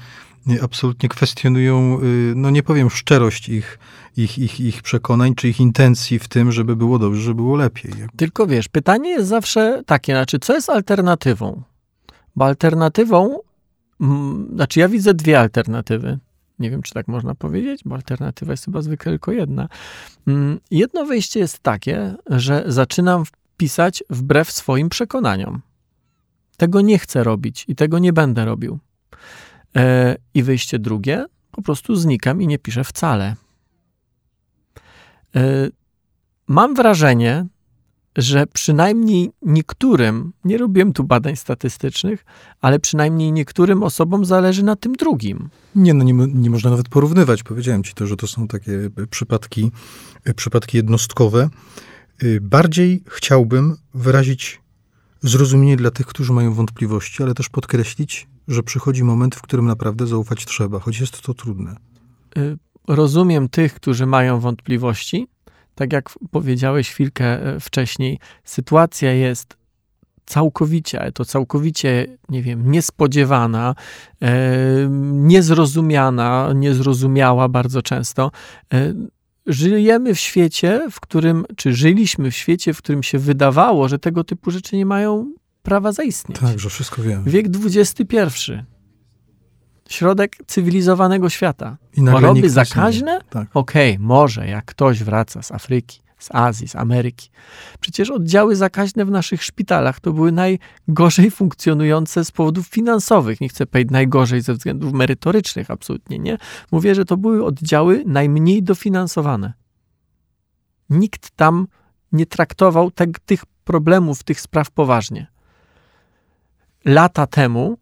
absolutnie 0.64 1.10
kwestionują, 1.10 2.00
y, 2.04 2.34
no 2.36 2.50
nie 2.50 2.64
powiem 2.64 2.90
szczerość 2.90 3.50
ich, 3.50 3.80
ich, 4.18 4.40
ich, 4.40 4.60
ich 4.60 4.82
przekonań, 4.82 5.36
czy 5.36 5.50
ich 5.50 5.60
intencji 5.60 6.20
w 6.20 6.28
tym, 6.28 6.52
żeby 6.52 6.76
było 6.76 7.00
dobrze, 7.00 7.22
żeby 7.22 7.36
było 7.36 7.56
lepiej. 7.56 7.92
Tylko 8.18 8.48
wiesz, 8.48 8.68
pytanie 8.68 9.10
jest 9.10 9.28
zawsze 9.28 9.84
takie, 9.86 10.14
znaczy 10.14 10.40
co 10.40 10.54
jest 10.54 10.70
alternatywą? 10.70 11.62
Bo 12.36 12.46
alternatywą, 12.46 13.40
znaczy 14.54 14.80
ja 14.80 14.90
widzę 14.90 15.14
dwie 15.14 15.40
alternatywy. 15.40 16.20
Nie 16.60 16.70
wiem, 16.70 16.82
czy 16.82 16.94
tak 16.94 17.08
można 17.08 17.36
powiedzieć, 17.36 17.82
bo 17.86 17.96
alternatywa 17.96 18.54
jest 18.54 18.66
chyba 18.66 18.82
zwykle 18.82 19.12
tylko 19.12 19.32
jedna. 19.32 19.70
Mm, 20.28 20.60
jedno 20.72 21.06
wyjście 21.06 21.40
jest 21.40 21.60
takie, 21.60 22.16
że 22.28 22.64
zaczynam 22.68 23.24
pisać 23.58 24.04
wbrew 24.10 24.52
swoim 24.52 24.90
przekonaniom. 24.90 25.62
Tego 26.58 26.82
nie 26.82 27.00
chcę 27.00 27.24
robić 27.24 27.66
i 27.68 27.76
tego 27.76 28.00
nie 28.00 28.14
będę 28.14 28.46
robił. 28.46 28.80
E, 29.76 30.16
I 30.34 30.44
wyjście 30.44 30.80
drugie, 30.80 31.26
po 31.52 31.62
prostu 31.62 31.96
znikam 31.96 32.42
i 32.42 32.48
nie 32.48 32.60
piszę 32.60 32.84
wcale. 32.84 33.36
E, 35.36 35.68
mam 36.48 36.76
wrażenie, 36.76 37.46
że 38.18 38.48
przynajmniej 38.48 39.32
niektórym, 39.42 40.34
nie 40.44 40.58
robiłem 40.58 40.94
tu 40.94 41.04
badań 41.04 41.36
statystycznych, 41.36 42.26
ale 42.62 42.80
przynajmniej 42.80 43.32
niektórym 43.32 43.84
osobom 43.84 44.26
zależy 44.26 44.64
na 44.64 44.76
tym 44.76 44.94
drugim. 44.94 45.50
Nie, 45.76 45.94
no 45.94 46.04
nie, 46.04 46.14
nie 46.14 46.50
można 46.50 46.70
nawet 46.70 46.90
porównywać. 46.90 47.44
Powiedziałem 47.44 47.84
ci 47.84 47.94
to, 47.94 48.08
że 48.08 48.16
to 48.16 48.28
są 48.28 48.48
takie 48.48 48.90
e, 48.98 49.08
przypadki, 49.08 49.72
e, 50.24 50.34
przypadki 50.34 50.78
jednostkowe. 50.78 51.50
E, 52.20 52.42
bardziej 52.42 53.04
chciałbym 53.08 53.78
wyrazić 53.94 54.62
zrozumienie 55.22 55.78
dla 55.78 55.92
tych, 55.92 56.06
którzy 56.06 56.34
mają 56.34 56.54
wątpliwości, 56.54 57.24
ale 57.24 57.34
też 57.34 57.50
podkreślić, 57.50 58.28
że 58.48 58.64
przychodzi 58.64 59.04
moment, 59.04 59.36
w 59.36 59.42
którym 59.42 59.66
naprawdę 59.66 60.08
zaufać 60.08 60.46
trzeba, 60.46 60.80
choć 60.80 61.00
jest 61.00 61.22
to 61.22 61.34
trudne. 61.34 61.76
Rozumiem 62.88 63.50
tych, 63.50 63.74
którzy 63.74 64.06
mają 64.06 64.40
wątpliwości, 64.40 65.28
tak 65.78 65.94
jak 65.94 66.10
powiedziałeś 66.32 66.90
chwilkę 66.90 67.26
e, 67.26 67.60
wcześniej, 67.60 68.20
sytuacja 68.44 69.14
jest 69.14 69.58
całkowicie, 70.26 71.12
to 71.14 71.26
całkowicie, 71.26 72.18
nie 72.30 72.44
wiem, 72.44 72.72
niespodziewana, 72.72 73.76
e, 74.22 74.32
niezrozumiana, 75.12 76.52
niezrozumiała 76.56 77.50
bardzo 77.50 77.82
często. 77.82 78.32
E, 78.74 78.94
żyjemy 79.48 80.16
w 80.16 80.20
świecie, 80.20 80.88
w 80.92 81.00
którym, 81.00 81.46
czy 81.56 81.74
żyliśmy 81.74 82.32
w 82.32 82.36
świecie, 82.36 82.74
w 82.74 82.78
którym 82.78 83.04
się 83.04 83.20
wydawało, 83.20 83.88
że 83.88 84.00
tego 84.00 84.24
typu 84.24 84.52
rzeczy 84.52 84.78
nie 84.78 84.86
mają 84.86 85.34
prawa 85.64 85.92
zaistnieć. 85.92 86.40
Tak, 86.40 86.60
że 86.60 86.70
wszystko 86.70 87.02
wiemy. 87.02 87.32
Wiek 87.32 87.46
XXI 87.66 88.18
środek 89.94 90.36
cywilizowanego 90.48 91.30
świata. 91.30 91.78
I 91.94 92.06
Choroby 92.06 92.50
zakaźne? 92.50 93.20
Tak. 93.30 93.48
Okej, 93.54 93.94
okay, 93.94 94.06
może 94.06 94.48
jak 94.48 94.66
ktoś 94.66 95.04
wraca 95.04 95.42
z 95.42 95.52
Afryki, 95.52 96.02
z 96.20 96.30
Azji, 96.36 96.68
z 96.68 96.76
Ameryki. 96.76 97.30
Przecież 97.80 98.10
oddziały 98.10 98.56
zakaźne 98.56 99.06
w 99.06 99.12
naszych 99.12 99.44
szpitalach 99.44 100.00
to 100.00 100.14
były 100.14 100.32
najgorzej 100.32 101.32
funkcjonujące 101.32 102.26
z 102.26 102.32
powodów 102.32 102.68
finansowych. 102.68 103.42
Nie 103.42 103.50
chcę 103.50 103.66
powiedzieć 103.66 103.92
najgorzej 103.92 104.42
ze 104.42 104.54
względów 104.54 104.94
merytorycznych, 104.94 105.72
absolutnie 105.72 106.20
nie. 106.20 106.38
Mówię, 106.72 106.96
że 106.96 107.06
to 107.06 107.18
były 107.18 107.46
oddziały 107.46 108.04
najmniej 108.06 108.64
dofinansowane. 108.64 109.54
Nikt 110.90 111.32
tam 111.32 111.68
nie 112.12 112.26
traktował 112.26 112.92
tych 113.26 113.46
problemów, 113.64 114.24
tych 114.24 114.42
spraw 114.42 114.72
poważnie. 114.72 115.28
Lata 116.86 117.28
temu 117.28 117.78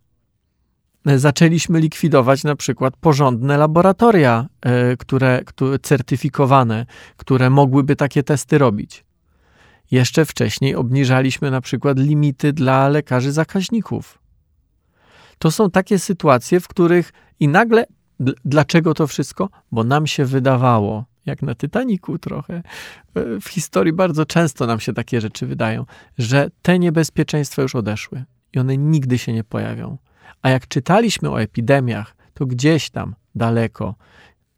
zaczęliśmy 1.05 1.79
likwidować 1.79 2.43
na 2.43 2.55
przykład 2.55 2.97
porządne 2.97 3.57
laboratoria, 3.57 4.45
e, 4.61 4.97
które, 4.97 5.41
które 5.45 5.79
certyfikowane, 5.79 6.85
które 7.17 7.49
mogłyby 7.49 7.95
takie 7.95 8.23
testy 8.23 8.57
robić. 8.57 9.05
Jeszcze 9.91 10.25
wcześniej 10.25 10.75
obniżaliśmy 10.75 11.51
na 11.51 11.61
przykład 11.61 11.99
limity 11.99 12.53
dla 12.53 12.89
lekarzy 12.89 13.31
zakaźników. 13.31 14.19
To 15.39 15.51
są 15.51 15.71
takie 15.71 15.99
sytuacje, 15.99 16.59
w 16.59 16.67
których 16.67 17.13
i 17.39 17.47
nagle, 17.47 17.85
dlaczego 18.45 18.93
to 18.93 19.07
wszystko? 19.07 19.49
Bo 19.71 19.83
nam 19.83 20.07
się 20.07 20.25
wydawało, 20.25 21.05
jak 21.25 21.41
na 21.41 21.55
Titaniku 21.55 22.19
trochę, 22.19 22.53
e, 22.53 22.63
w 23.41 23.47
historii 23.47 23.93
bardzo 23.93 24.25
często 24.25 24.67
nam 24.67 24.79
się 24.79 24.93
takie 24.93 25.21
rzeczy 25.21 25.47
wydają, 25.47 25.85
że 26.17 26.49
te 26.61 26.79
niebezpieczeństwa 26.79 27.61
już 27.61 27.75
odeszły 27.75 28.23
i 28.53 28.59
one 28.59 28.77
nigdy 28.77 29.17
się 29.17 29.33
nie 29.33 29.43
pojawią. 29.43 29.97
A 30.41 30.49
jak 30.49 30.67
czytaliśmy 30.67 31.29
o 31.29 31.41
epidemiach, 31.41 32.15
to 32.33 32.45
gdzieś 32.45 32.89
tam 32.89 33.15
daleko, 33.35 33.95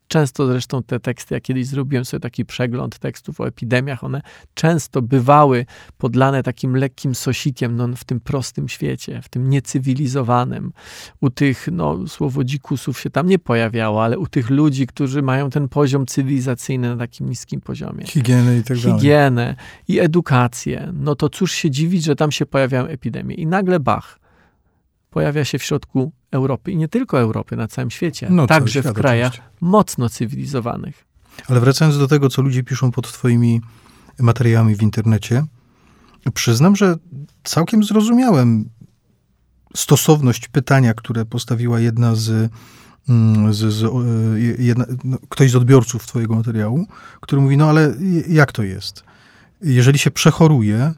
często 0.07 0.47
zresztą 0.47 0.83
te 0.83 0.99
teksty, 0.99 1.33
ja 1.33 1.39
kiedyś 1.39 1.67
zrobiłem 1.67 2.05
sobie 2.05 2.21
taki 2.21 2.45
przegląd 2.45 2.99
tekstów 2.99 3.41
o 3.41 3.47
epidemiach, 3.47 4.03
one 4.03 4.21
często 4.53 5.01
bywały 5.01 5.65
podlane 5.97 6.43
takim 6.43 6.75
lekkim 6.75 7.15
sosikiem 7.15 7.75
no, 7.75 7.87
w 7.95 8.03
tym 8.03 8.19
prostym 8.19 8.69
świecie, 8.69 9.21
w 9.21 9.29
tym 9.29 9.49
niecywilizowanym. 9.49 10.73
U 11.21 11.29
tych, 11.29 11.67
no, 11.71 12.07
słowo 12.07 12.43
dzikusów 12.43 12.99
się 12.99 13.09
tam 13.09 13.27
nie 13.27 13.39
pojawiało, 13.39 14.03
ale 14.03 14.19
u 14.19 14.27
tych 14.27 14.49
ludzi, 14.49 14.87
którzy 14.87 15.21
mają 15.21 15.49
ten 15.49 15.69
poziom 15.69 16.05
cywilizacyjny 16.05 16.89
na 16.89 16.97
takim 16.97 17.29
niskim 17.29 17.61
poziomie. 17.61 18.05
Higienę 18.05 18.57
i 18.57 18.63
tak 18.63 18.77
dalej. 18.77 18.99
Higienę 18.99 19.55
i 19.87 19.99
edukację. 19.99 20.93
No 20.93 21.15
to 21.15 21.29
cóż 21.29 21.51
się 21.51 21.71
dziwić, 21.71 22.03
że 22.03 22.15
tam 22.15 22.31
się 22.31 22.45
pojawiają 22.45 22.85
epidemie. 22.85 23.35
I 23.35 23.47
nagle 23.47 23.79
bach 23.79 24.19
pojawia 25.17 25.45
się 25.45 25.59
w 25.59 25.63
środku 25.63 26.11
Europy 26.31 26.71
i 26.71 26.77
nie 26.77 26.87
tylko 26.87 27.19
Europy, 27.19 27.55
na 27.55 27.67
całym 27.67 27.91
świecie, 27.91 28.27
no, 28.29 28.47
także 28.47 28.81
w 28.81 28.93
krajach 28.93 29.33
oczywiście. 29.33 29.51
mocno 29.61 30.09
cywilizowanych. 30.09 31.05
Ale 31.47 31.59
wracając 31.59 31.97
do 31.97 32.07
tego, 32.07 32.29
co 32.29 32.41
ludzie 32.41 32.63
piszą 32.63 32.91
pod 32.91 33.11
twoimi 33.11 33.61
materiałami 34.19 34.75
w 34.75 34.81
internecie, 34.81 35.45
przyznam, 36.33 36.75
że 36.75 36.95
całkiem 37.43 37.83
zrozumiałem 37.83 38.69
stosowność 39.75 40.47
pytania, 40.47 40.93
które 40.93 41.25
postawiła 41.25 41.79
jedna 41.79 42.15
z, 42.15 42.51
mm, 43.09 43.53
z, 43.53 43.73
z 43.73 43.83
jedna, 44.59 44.85
no, 45.03 45.17
ktoś 45.29 45.51
z 45.51 45.55
odbiorców 45.55 46.07
twojego 46.07 46.35
materiału, 46.35 46.87
który 47.21 47.41
mówi, 47.41 47.57
no 47.57 47.69
ale 47.69 47.95
jak 48.27 48.51
to 48.51 48.63
jest? 48.63 49.03
Jeżeli 49.61 49.99
się 49.99 50.11
przechoruje, 50.11 50.93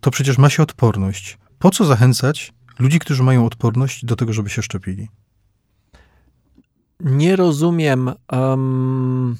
to 0.00 0.10
przecież 0.10 0.38
ma 0.38 0.50
się 0.50 0.62
odporność. 0.62 1.38
Po 1.58 1.70
co 1.70 1.84
zachęcać 1.84 2.52
ludzi, 2.78 2.98
którzy 2.98 3.22
mają 3.22 3.46
odporność 3.46 4.04
do 4.04 4.16
tego, 4.16 4.32
żeby 4.32 4.50
się 4.50 4.62
szczepili? 4.62 5.08
Nie 7.00 7.36
rozumiem. 7.36 8.12
Um, 8.32 9.36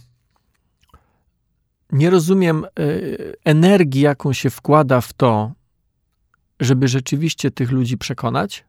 nie 1.92 2.10
rozumiem 2.10 2.66
y, 2.78 3.34
energii, 3.44 4.00
jaką 4.00 4.32
się 4.32 4.50
wkłada 4.50 5.00
w 5.00 5.12
to, 5.12 5.52
żeby 6.60 6.88
rzeczywiście 6.88 7.50
tych 7.50 7.70
ludzi 7.70 7.98
przekonać. 7.98 8.64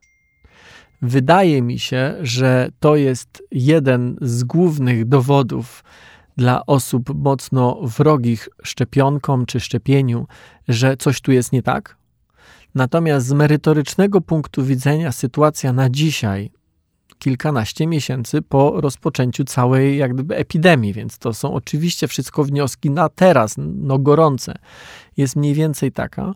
Wydaje 1.01 1.62
mi 1.62 1.80
się, 1.80 2.15
że 2.21 2.69
to 2.80 2.95
jest 2.95 3.43
jeden 3.51 4.17
z 4.21 4.43
głównych 4.43 5.06
dowodów 5.06 5.84
dla 6.38 6.65
osób 6.65 7.15
mocno 7.15 7.80
wrogich 7.82 8.49
szczepionkom 8.63 9.45
czy 9.45 9.60
szczepieniu, 9.60 10.28
że 10.67 10.97
coś 10.97 11.21
tu 11.21 11.32
jest 11.32 11.51
nie 11.51 11.63
tak, 11.63 11.97
Natomiast 12.75 13.27
z 13.27 13.33
merytorycznego 13.33 14.21
punktu 14.21 14.65
widzenia 14.65 15.11
sytuacja 15.11 15.73
na 15.73 15.89
dzisiaj, 15.89 16.51
kilkanaście 17.19 17.88
miesięcy 17.88 18.41
po 18.41 18.81
rozpoczęciu 18.81 19.43
całej 19.43 19.97
jak 19.97 20.13
gdyby 20.13 20.35
epidemii, 20.35 20.93
więc 20.93 21.17
to 21.17 21.33
są 21.33 21.53
oczywiście 21.53 22.07
wszystko 22.07 22.43
wnioski 22.43 22.89
na 22.89 23.09
teraz, 23.09 23.55
no 23.57 23.99
gorące, 23.99 24.53
jest 25.17 25.35
mniej 25.35 25.53
więcej 25.53 25.91
taka, 25.91 26.33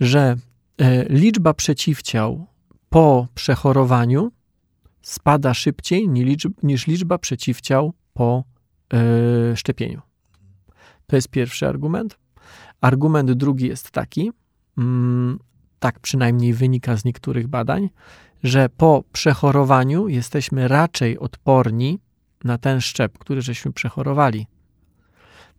że 0.00 0.36
e, 0.78 1.04
liczba 1.04 1.54
przeciwciał 1.54 2.46
po 2.88 3.28
przechorowaniu 3.34 4.32
spada 5.02 5.54
szybciej 5.54 6.08
niż 6.62 6.86
liczba 6.86 7.18
przeciwciał 7.18 7.92
po 8.14 8.44
e, 8.92 9.56
szczepieniu. 9.56 10.00
To 11.06 11.16
jest 11.16 11.28
pierwszy 11.28 11.68
argument. 11.68 12.18
Argument 12.80 13.32
drugi 13.32 13.66
jest 13.66 13.90
taki, 13.90 14.32
mm, 14.78 15.38
tak 15.78 16.00
przynajmniej 16.00 16.52
wynika 16.52 16.96
z 16.96 17.04
niektórych 17.04 17.48
badań, 17.48 17.90
że 18.42 18.68
po 18.68 19.04
przechorowaniu 19.12 20.08
jesteśmy 20.08 20.68
raczej 20.68 21.18
odporni 21.18 22.00
na 22.44 22.58
ten 22.58 22.80
szczep, 22.80 23.18
który 23.18 23.42
żeśmy 23.42 23.72
przechorowali. 23.72 24.46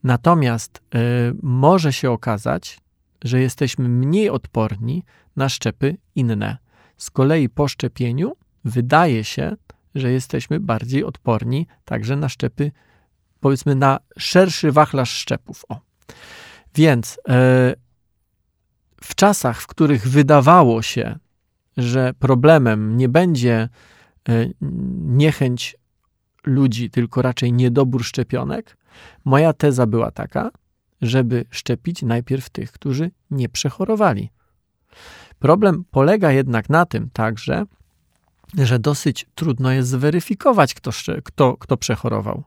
Natomiast 0.04 0.78
y, 0.78 1.00
może 1.42 1.94
się 1.94 2.12
okazać, 2.12 2.80
że 3.24 3.42
jesteśmy 3.42 3.90
mniej 3.90 4.30
odporni 4.30 5.04
na 5.36 5.50
szczepy 5.50 5.98
inne. 6.16 6.58
Z 6.98 7.10
kolei 7.10 7.50
po 7.50 7.68
szczepieniu 7.68 8.34
wydaje 8.66 9.24
się, 9.24 9.56
że 9.96 10.12
jesteśmy 10.12 10.60
bardziej 10.60 11.04
odporni 11.04 11.68
także 11.86 12.16
na 12.16 12.30
szczepy, 12.30 12.72
powiedzmy, 13.40 13.76
na 13.76 14.00
szerszy 14.18 14.72
wachlarz 14.72 15.12
szczepów. 15.12 15.66
O. 15.70 15.80
Więc 16.76 17.20
e, 17.30 17.74
w 19.02 19.16
czasach, 19.16 19.62
w 19.62 19.68
których 19.68 20.08
wydawało 20.08 20.82
się, 20.82 21.20
że 21.78 22.14
problemem 22.20 22.98
nie 22.98 23.10
będzie 23.10 23.70
e, 24.30 24.50
niechęć 25.02 25.76
ludzi, 26.46 26.90
tylko 26.90 27.22
raczej 27.22 27.54
niedobór 27.54 28.04
szczepionek, 28.04 28.78
moja 29.26 29.54
teza 29.54 29.86
była 29.86 30.12
taka, 30.12 30.52
żeby 31.02 31.46
szczepić 31.50 32.02
najpierw 32.02 32.50
tych, 32.50 32.72
którzy 32.72 33.12
nie 33.32 33.50
przechorowali. 33.50 34.30
Problem 35.40 35.84
polega 35.92 36.32
jednak 36.32 36.70
na 36.70 36.86
tym 36.86 37.10
także, 37.14 37.66
że 38.58 38.80
dosyć 38.80 39.26
trudno 39.36 39.72
jest 39.72 39.90
zweryfikować, 39.90 40.74
kto, 40.74 40.92
kto, 41.24 41.58
kto 41.58 41.78
przechorował. 41.78 42.44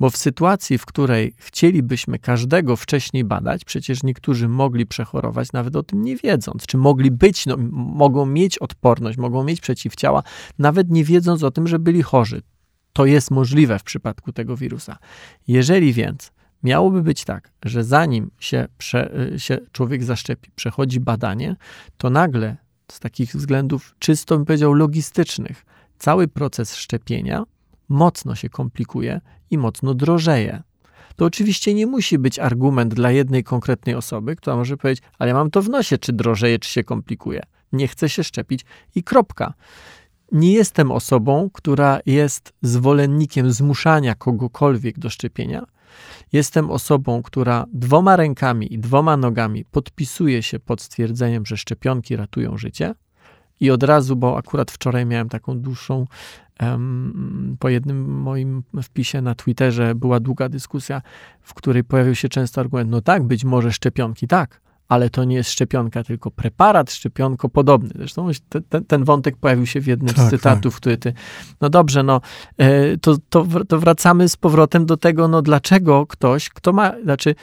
Bo 0.00 0.10
w 0.10 0.16
sytuacji, 0.16 0.78
w 0.78 0.86
której 0.86 1.34
chcielibyśmy 1.36 2.18
każdego 2.18 2.76
wcześniej 2.76 3.24
badać, 3.24 3.64
przecież 3.64 4.02
niektórzy 4.02 4.48
mogli 4.48 4.86
przechorować 4.86 5.52
nawet 5.52 5.76
o 5.76 5.82
tym 5.82 6.02
nie 6.02 6.16
wiedząc, 6.16 6.66
czy 6.66 6.76
mogli 6.76 7.10
być, 7.10 7.46
no, 7.46 7.56
mogą 7.72 8.26
mieć 8.26 8.58
odporność, 8.58 9.18
mogą 9.18 9.44
mieć 9.44 9.60
przeciwciała, 9.60 10.22
nawet 10.58 10.90
nie 10.90 11.04
wiedząc 11.04 11.42
o 11.42 11.50
tym, 11.50 11.66
że 11.66 11.78
byli 11.78 12.02
chorzy. 12.02 12.42
To 12.92 13.06
jest 13.06 13.30
możliwe 13.30 13.78
w 13.78 13.82
przypadku 13.82 14.32
tego 14.32 14.56
wirusa. 14.56 14.98
Jeżeli 15.48 15.92
więc 15.92 16.32
miałoby 16.62 17.02
być 17.02 17.24
tak, 17.24 17.52
że 17.64 17.84
zanim 17.84 18.30
się, 18.38 18.68
prze, 18.78 19.10
się 19.36 19.58
człowiek 19.72 20.04
zaszczepi, 20.04 20.50
przechodzi 20.54 21.00
badanie, 21.00 21.56
to 21.96 22.10
nagle 22.10 22.56
z 22.90 23.00
takich 23.00 23.36
względów 23.36 23.94
czysto 23.98 24.36
bym 24.36 24.46
powiedział 24.46 24.72
logistycznych, 24.72 25.66
cały 25.98 26.28
proces 26.28 26.76
szczepienia 26.76 27.44
mocno 27.88 28.34
się 28.34 28.48
komplikuje 28.48 29.20
i 29.50 29.58
mocno 29.58 29.94
drożeje. 29.94 30.62
To 31.16 31.24
oczywiście 31.24 31.74
nie 31.74 31.86
musi 31.86 32.18
być 32.18 32.38
argument 32.38 32.94
dla 32.94 33.10
jednej 33.10 33.44
konkretnej 33.44 33.94
osoby, 33.94 34.36
która 34.36 34.56
może 34.56 34.76
powiedzieć, 34.76 35.04
ale 35.18 35.28
ja 35.28 35.34
mam 35.34 35.50
to 35.50 35.62
w 35.62 35.68
nosie, 35.68 35.98
czy 35.98 36.12
drożeje, 36.12 36.58
czy 36.58 36.70
się 36.70 36.84
komplikuje. 36.84 37.42
Nie 37.72 37.88
chcę 37.88 38.08
się 38.08 38.24
szczepić 38.24 38.64
i 38.94 39.02
kropka. 39.02 39.54
Nie 40.32 40.52
jestem 40.52 40.92
osobą, 40.92 41.50
która 41.52 42.00
jest 42.06 42.52
zwolennikiem 42.62 43.52
zmuszania 43.52 44.14
kogokolwiek 44.14 44.98
do 44.98 45.10
szczepienia. 45.10 45.66
Jestem 46.32 46.70
osobą, 46.70 47.22
która 47.22 47.66
dwoma 47.72 48.16
rękami 48.16 48.74
i 48.74 48.78
dwoma 48.78 49.16
nogami 49.16 49.64
podpisuje 49.64 50.42
się 50.42 50.60
pod 50.60 50.80
stwierdzeniem, 50.80 51.46
że 51.46 51.56
szczepionki 51.56 52.16
ratują 52.16 52.58
życie. 52.58 52.94
I 53.60 53.70
od 53.70 53.82
razu, 53.82 54.16
bo 54.16 54.38
akurat 54.38 54.70
wczoraj 54.70 55.06
miałem 55.06 55.28
taką 55.28 55.60
dłuższą 55.60 56.06
po 57.58 57.68
jednym 57.68 58.20
moim 58.20 58.62
wpisie 58.82 59.22
na 59.22 59.34
Twitterze 59.34 59.94
była 59.94 60.20
długa 60.20 60.48
dyskusja, 60.48 61.02
w 61.42 61.54
której 61.54 61.84
pojawił 61.84 62.14
się 62.14 62.28
często 62.28 62.60
argument, 62.60 62.90
no 62.90 63.00
tak, 63.00 63.22
być 63.22 63.44
może 63.44 63.72
szczepionki, 63.72 64.28
tak, 64.28 64.60
ale 64.88 65.10
to 65.10 65.24
nie 65.24 65.36
jest 65.36 65.50
szczepionka, 65.50 66.04
tylko 66.04 66.30
preparat 66.30 66.92
szczepionko 66.92 67.48
podobny. 67.48 67.90
Zresztą 67.94 68.28
ten, 68.68 68.84
ten 68.84 69.04
wątek 69.04 69.36
pojawił 69.36 69.66
się 69.66 69.80
w 69.80 69.86
jednym 69.86 70.14
tak, 70.14 70.26
z 70.26 70.30
cytatów, 70.30 70.74
tak. 70.74 70.80
który 70.80 70.96
ty. 70.96 71.12
No 71.60 71.70
dobrze, 71.70 72.02
no 72.02 72.20
e, 72.58 72.96
to, 72.98 73.16
to, 73.28 73.46
to 73.68 73.78
wracamy 73.78 74.28
z 74.28 74.36
powrotem 74.36 74.86
do 74.86 74.96
tego, 74.96 75.28
no 75.28 75.42
dlaczego 75.42 76.06
ktoś, 76.06 76.48
kto 76.48 76.72
ma, 76.72 76.92
znaczy 77.02 77.34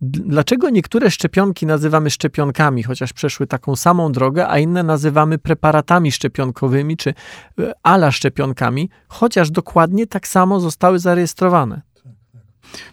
Dlaczego 0.00 0.70
niektóre 0.70 1.10
szczepionki 1.10 1.66
nazywamy 1.66 2.10
szczepionkami, 2.10 2.82
chociaż 2.82 3.12
przeszły 3.12 3.46
taką 3.46 3.76
samą 3.76 4.12
drogę, 4.12 4.48
a 4.48 4.58
inne 4.58 4.82
nazywamy 4.82 5.38
preparatami 5.38 6.12
szczepionkowymi 6.12 6.96
czy 6.96 7.10
e, 7.10 7.72
ala 7.82 8.12
szczepionkami, 8.12 8.90
chociaż 9.08 9.50
dokładnie 9.50 10.06
tak 10.06 10.28
samo 10.28 10.60
zostały 10.60 10.98
zarejestrowane? 10.98 11.82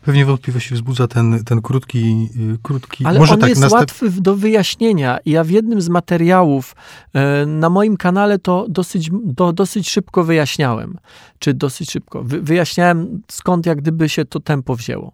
Pewnie 0.01 0.25
wątpliwości 0.25 0.73
wzbudza 0.73 1.07
ten, 1.07 1.43
ten 1.43 1.61
krótki, 1.61 2.29
y, 2.55 2.57
krótki. 2.63 3.05
Ale 3.05 3.19
może 3.19 3.33
on 3.33 3.39
tak, 3.39 3.49
jest 3.49 3.61
następ... 3.61 3.81
łatwy 3.81 4.11
do 4.11 4.35
wyjaśnienia. 4.35 5.17
Ja 5.25 5.43
w 5.43 5.49
jednym 5.49 5.81
z 5.81 5.89
materiałów 5.89 6.75
e, 7.13 7.45
na 7.45 7.69
moim 7.69 7.97
kanale 7.97 8.39
to 8.39 8.65
dosyć, 8.69 9.09
do, 9.23 9.53
dosyć 9.53 9.89
szybko 9.89 10.23
wyjaśniałem. 10.23 10.97
Czy 11.39 11.53
dosyć 11.53 11.91
szybko. 11.91 12.23
Wy, 12.23 12.41
wyjaśniałem 12.41 13.21
skąd 13.31 13.65
jak 13.65 13.77
gdyby 13.81 14.09
się 14.09 14.25
to 14.25 14.39
tempo 14.39 14.75
wzięło. 14.75 15.11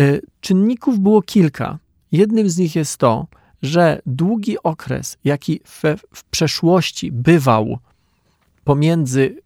E, 0.00 0.20
czynników 0.40 0.98
było 0.98 1.22
kilka. 1.22 1.78
Jednym 2.12 2.48
z 2.48 2.56
nich 2.56 2.76
jest 2.76 2.96
to, 2.96 3.26
że 3.62 4.02
długi 4.06 4.56
okres, 4.62 5.18
jaki 5.24 5.60
we, 5.82 5.96
w 5.96 6.24
przeszłości 6.24 7.12
bywał 7.12 7.78
pomiędzy, 8.64 9.42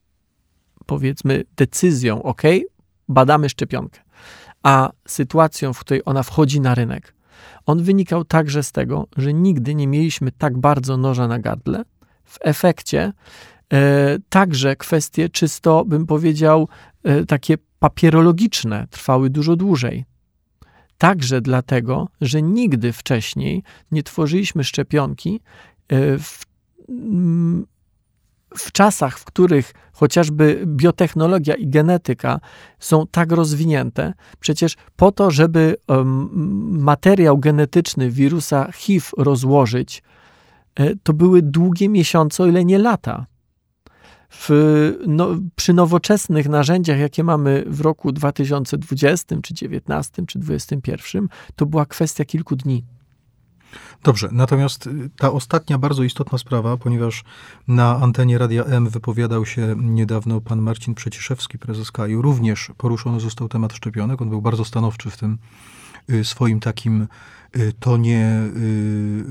powiedzmy, 0.87 1.45
decyzją, 1.57 2.23
ok, 2.23 2.43
badamy 3.09 3.49
szczepionkę, 3.49 4.01
a 4.63 4.91
sytuacją, 5.09 5.73
w 5.73 5.81
której 5.81 6.03
ona 6.05 6.23
wchodzi 6.23 6.61
na 6.61 6.75
rynek, 6.75 7.15
on 7.67 7.83
wynikał 7.83 8.25
także 8.25 8.63
z 8.63 8.73
tego, 8.73 9.07
że 9.17 9.33
nigdy 9.33 9.75
nie 9.75 9.87
mieliśmy 9.87 10.33
tak 10.33 10.59
bardzo 10.59 10.97
noża 10.97 11.29
na 11.29 11.39
gardle. 11.39 11.85
W 12.25 12.39
efekcie 12.41 13.13
e, 13.73 14.19
także 14.29 14.77
kwestie 14.77 15.29
czysto, 15.29 15.85
bym 15.85 16.07
powiedział, 16.07 16.69
e, 17.05 17.27
takie 17.27 17.59
papierologiczne 17.79 18.87
trwały 18.91 19.31
dużo 19.31 19.57
dłużej. 19.57 20.05
Także 20.99 21.41
dlatego, 21.41 22.09
że 22.21 22.43
nigdy 22.43 22.93
wcześniej 22.93 23.63
nie 23.91 24.03
tworzyliśmy 24.03 24.65
szczepionki 24.65 25.41
e, 25.89 26.19
w, 26.19 26.47
w 28.57 28.73
czasach, 28.73 29.19
w 29.19 29.25
których 29.25 29.73
chociażby 29.93 30.63
biotechnologia 30.67 31.55
i 31.55 31.69
genetyka 31.69 32.41
są 32.79 33.07
tak 33.07 33.33
rozwinięte, 33.33 34.13
przecież 34.41 34.77
po 34.97 35.13
to, 35.13 35.31
żeby 35.31 35.77
materiał 36.69 37.39
genetyczny 37.39 38.11
wirusa 38.11 38.73
HIV 38.73 39.07
rozłożyć, 39.17 40.03
e, 40.75 40.97
to 41.03 41.13
były 41.13 41.43
długie 41.43 41.89
miesiące, 41.89 42.43
o 42.43 42.47
ile 42.47 42.65
nie 42.65 42.79
lata 42.79 43.27
w, 44.31 44.51
no, 45.07 45.29
przy 45.57 45.73
nowoczesnych 45.73 46.49
narzędziach, 46.49 46.99
jakie 46.99 47.25
mamy 47.25 47.65
w 47.67 47.81
roku 47.81 48.13
2020, 48.13 49.27
czy 49.29 49.55
2019, 49.55 50.13
czy 50.27 50.39
2021, 50.39 51.29
to 51.57 51.67
była 51.67 51.87
kwestia 51.87 52.25
kilku 52.25 52.57
dni. 52.57 52.85
Dobrze, 54.03 54.29
natomiast 54.33 54.87
y, 54.87 55.11
ta 55.19 55.33
ostatnia 55.33 55.79
bardzo 55.79 56.03
istotna 56.03 56.39
sprawa, 56.39 56.77
ponieważ 56.77 57.25
na 57.69 57.97
antenie 57.97 58.39
Radia 58.39 58.65
M 58.65 58.89
wypowiadał 58.89 59.47
się 59.47 59.75
niedawno 59.79 60.41
pan 60.41 60.63
Marcin 60.63 60.95
Przeciszewski, 60.95 61.59
prezes 61.59 61.93
KAJU, 61.93 62.23
również 62.23 62.71
poruszony 62.77 63.21
został 63.21 63.49
temat 63.49 63.73
szczepionek. 63.73 64.23
On 64.23 64.31
był 64.31 64.43
bardzo 64.43 64.65
stanowczy 64.65 65.11
w 65.11 65.17
tym 65.17 65.39
y, 66.11 66.25
swoim 66.25 66.61
takim 66.61 67.07
y, 67.57 67.73
tonie 67.81 68.43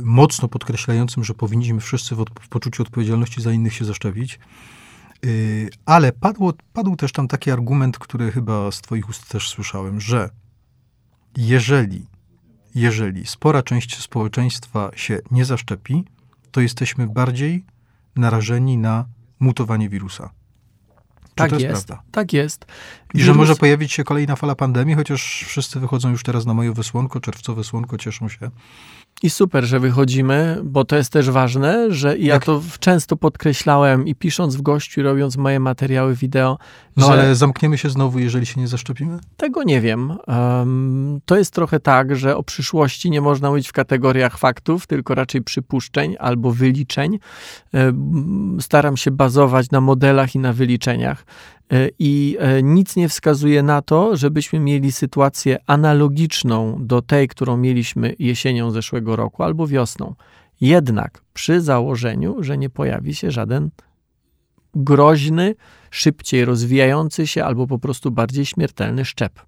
mocno 0.04 0.48
podkreślającym, 0.48 1.24
że 1.24 1.34
powinniśmy 1.34 1.80
wszyscy 1.80 2.16
w 2.16 2.48
poczuciu 2.50 2.84
odpowiedzialności 2.84 3.42
za 3.42 3.52
innych 3.52 3.74
się 3.74 3.86
zaszczepić. 3.86 4.40
Y, 5.26 5.70
ale 5.86 6.12
padło, 6.12 6.54
padł 6.74 6.96
też 6.96 7.12
tam 7.12 7.28
taki 7.28 7.52
argument, 7.52 8.00
który 8.00 8.32
chyba 8.32 8.72
z 8.72 8.82
Twoich 8.82 9.10
ust 9.10 9.30
też 9.30 9.50
słyszałem, 9.50 10.02
że 10.02 10.30
jeżeli, 11.38 12.08
jeżeli 12.76 13.26
spora 13.26 13.64
część 13.64 14.02
społeczeństwa 14.02 14.92
się 14.96 15.20
nie 15.32 15.46
zaszczepi, 15.46 16.04
to 16.52 16.62
jesteśmy 16.62 17.08
bardziej 17.08 17.66
narażeni 18.16 18.78
na 18.78 19.06
mutowanie 19.40 19.90
wirusa. 19.90 20.30
Czy 21.24 21.36
tak 21.36 21.50
to 21.50 21.60
jest, 21.60 21.86
prawda? 21.88 22.04
Tak 22.12 22.34
jest. 22.34 22.66
I 23.14 23.18
Wirus... 23.18 23.26
że 23.26 23.34
może 23.34 23.56
pojawić 23.56 23.94
się 23.94 24.04
kolejna 24.04 24.36
fala 24.36 24.56
pandemii, 24.56 24.96
chociaż 24.96 25.44
wszyscy 25.48 25.80
wychodzą 25.80 26.10
już 26.10 26.24
teraz 26.24 26.46
na 26.46 26.54
majowe 26.54 26.84
słonko, 26.84 27.20
czerwcowe 27.20 27.64
słonko, 27.64 27.98
cieszą 27.98 28.30
się. 28.30 28.52
I 29.24 29.30
super, 29.30 29.66
że 29.66 29.80
wychodzimy, 29.80 30.62
bo 30.64 30.86
to 30.86 30.96
jest 30.96 31.12
też 31.12 31.30
ważne, 31.30 31.92
że 31.92 32.18
ja 32.18 32.40
to 32.40 32.62
często 32.80 33.18
podkreślałem 33.18 34.08
i 34.08 34.16
pisząc 34.16 34.56
w 34.56 34.62
gościu, 34.62 35.04
robiąc 35.04 35.38
moje 35.38 35.60
materiały 35.60 36.16
wideo. 36.16 36.58
No 36.98 37.08
ale 37.08 37.36
zamkniemy 37.36 37.78
się 37.78 37.90
znowu, 37.90 38.20
jeżeli 38.20 38.46
się 38.46 38.62
nie 38.62 38.68
zaszczepimy? 38.68 39.20
Tego 39.38 39.64
nie 39.64 39.82
wiem. 39.82 40.18
Um, 40.28 41.20
to 41.26 41.38
jest 41.38 41.54
trochę 41.54 41.80
tak, 41.80 42.16
że 42.16 42.38
o 42.38 42.44
przyszłości 42.44 43.10
nie 43.12 43.22
można 43.22 43.50
mówić 43.50 43.68
w 43.68 43.74
kategoriach 43.74 44.38
faktów, 44.38 44.88
tylko 44.88 45.16
raczej 45.16 45.42
przypuszczeń 45.42 46.16
albo 46.20 46.52
wyliczeń. 46.52 47.20
Um, 47.74 48.58
staram 48.62 48.98
się 48.98 49.12
bazować 49.12 49.72
na 49.72 49.82
modelach 49.82 50.36
i 50.36 50.40
na 50.40 50.54
wyliczeniach. 50.54 51.26
E, 51.72 51.90
I 52.00 52.38
e, 52.40 52.64
nic 52.64 52.96
nie 52.96 53.10
wskazuje 53.10 53.64
na 53.64 53.82
to, 53.82 54.18
żebyśmy 54.18 54.60
mieli 54.60 54.92
sytuację 54.92 55.58
analogiczną 55.68 56.78
do 56.80 57.02
tej, 57.02 57.28
którą 57.28 57.58
mieliśmy 57.58 58.16
jesienią 58.20 58.72
zeszłego 58.72 59.16
roku 59.16 59.44
albo 59.44 59.68
wiosną. 59.68 60.16
Jednak 60.62 61.22
przy 61.34 61.62
założeniu, 61.62 62.44
że 62.44 62.58
nie 62.58 62.70
pojawi 62.70 63.16
się 63.16 63.32
żaden 63.32 63.70
groźny, 64.76 65.56
szybciej 65.92 66.46
rozwijający 66.46 67.28
się 67.28 67.44
albo 67.44 67.68
po 67.68 67.80
prostu 67.80 68.12
bardziej 68.12 68.46
śmiertelny 68.46 69.06
szczep. 69.06 69.40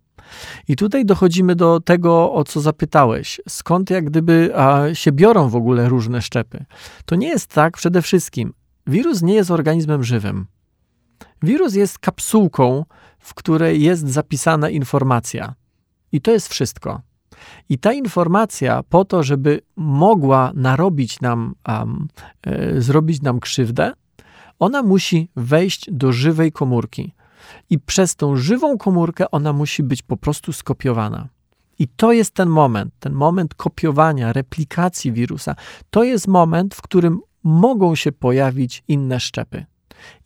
I 0.67 0.75
tutaj 0.75 1.05
dochodzimy 1.05 1.55
do 1.55 1.79
tego, 1.79 2.33
o 2.33 2.43
co 2.43 2.61
zapytałeś. 2.61 3.41
Skąd 3.49 3.89
jak 3.89 4.05
gdyby 4.05 4.51
a, 4.55 4.93
się 4.93 5.11
biorą 5.11 5.49
w 5.49 5.55
ogóle 5.55 5.89
różne 5.89 6.21
szczepy? 6.21 6.65
To 7.05 7.15
nie 7.15 7.27
jest 7.27 7.53
tak 7.53 7.77
przede 7.77 8.01
wszystkim. 8.01 8.53
Wirus 8.87 9.21
nie 9.21 9.33
jest 9.33 9.51
organizmem 9.51 10.03
żywym. 10.03 10.45
Wirus 11.43 11.73
jest 11.73 11.99
kapsułką, 11.99 12.85
w 13.19 13.33
której 13.33 13.81
jest 13.81 14.07
zapisana 14.07 14.69
informacja. 14.69 15.55
I 16.11 16.21
to 16.21 16.31
jest 16.31 16.47
wszystko. 16.47 17.01
I 17.69 17.77
ta 17.77 17.93
informacja, 17.93 18.83
po 18.83 19.05
to, 19.05 19.23
żeby 19.23 19.61
mogła 19.75 20.51
narobić 20.55 21.21
nam, 21.21 21.55
um, 21.67 22.07
e, 22.43 22.81
zrobić 22.81 23.21
nam 23.21 23.39
krzywdę, 23.39 23.93
ona 24.59 24.83
musi 24.83 25.29
wejść 25.35 25.91
do 25.91 26.11
żywej 26.11 26.51
komórki. 26.51 27.13
I 27.69 27.79
przez 27.79 28.15
tą 28.15 28.35
żywą 28.35 28.77
komórkę 28.77 29.31
ona 29.31 29.53
musi 29.53 29.83
być 29.83 30.01
po 30.01 30.17
prostu 30.17 30.53
skopiowana. 30.53 31.27
I 31.79 31.87
to 31.87 32.11
jest 32.11 32.33
ten 32.33 32.49
moment, 32.49 32.93
ten 32.99 33.13
moment 33.13 33.55
kopiowania, 33.55 34.33
replikacji 34.33 35.11
wirusa. 35.11 35.55
To 35.89 36.03
jest 36.03 36.27
moment, 36.27 36.75
w 36.75 36.81
którym 36.81 37.19
mogą 37.43 37.95
się 37.95 38.11
pojawić 38.11 38.83
inne 38.87 39.19
szczepy. 39.19 39.65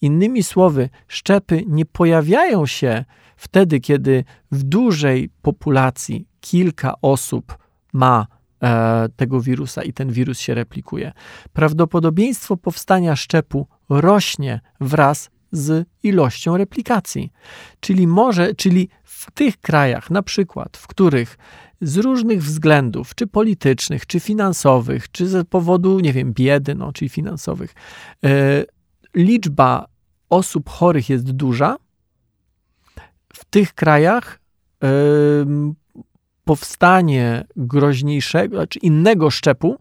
Innymi 0.02 0.44
słowy, 0.44 0.90
szczepy 1.08 1.64
nie 1.68 1.86
pojawiają 1.86 2.66
się 2.66 3.06
wtedy, 3.36 3.80
kiedy 3.80 4.24
w 4.52 4.64
dużej 4.64 5.30
populacji 5.42 6.28
kilka 6.40 6.94
osób 7.02 7.58
ma 7.94 8.28
e, 8.64 9.10
tego 9.16 9.42
wirusa 9.42 9.84
i 9.84 9.94
ten 9.94 10.12
wirus 10.12 10.40
się 10.40 10.54
replikuje. 10.54 11.12
Prawdopodobieństwo 11.54 12.58
powstania 12.58 13.16
szczepu 13.16 13.68
rośnie 13.90 14.60
wraz 14.80 15.30
z 15.52 15.88
ilością 16.04 16.58
replikacji. 16.58 17.32
Czyli 17.80 18.08
może, 18.08 18.56
czyli 18.56 18.90
w 19.04 19.32
tych 19.32 19.58
krajach, 19.58 20.10
na 20.10 20.22
przykład, 20.24 20.78
w 20.78 20.88
których 20.88 21.38
z 21.82 21.98
różnych 21.98 22.44
względów, 22.44 23.16
czy 23.16 23.28
politycznych, 23.28 24.06
czy 24.06 24.20
finansowych, 24.20 25.12
czy 25.12 25.28
z 25.28 25.48
powodu, 25.48 26.00
nie 26.00 26.14
wiem, 26.14 26.34
biedy, 26.34 26.76
no, 26.76 26.94
czyli 26.94 27.10
finansowych, 27.10 27.74
e, 28.26 28.66
liczba 29.16 29.86
osób 30.30 30.70
chorych 30.70 31.10
jest 31.10 31.32
duża, 31.32 31.78
w 33.34 33.46
tych 33.46 33.74
krajach 33.74 34.40
powstanie 36.44 37.48
groźniejszego, 37.56 38.56
czy 38.56 38.58
znaczy 38.58 38.80
innego 38.80 39.30
szczepu, 39.30 39.78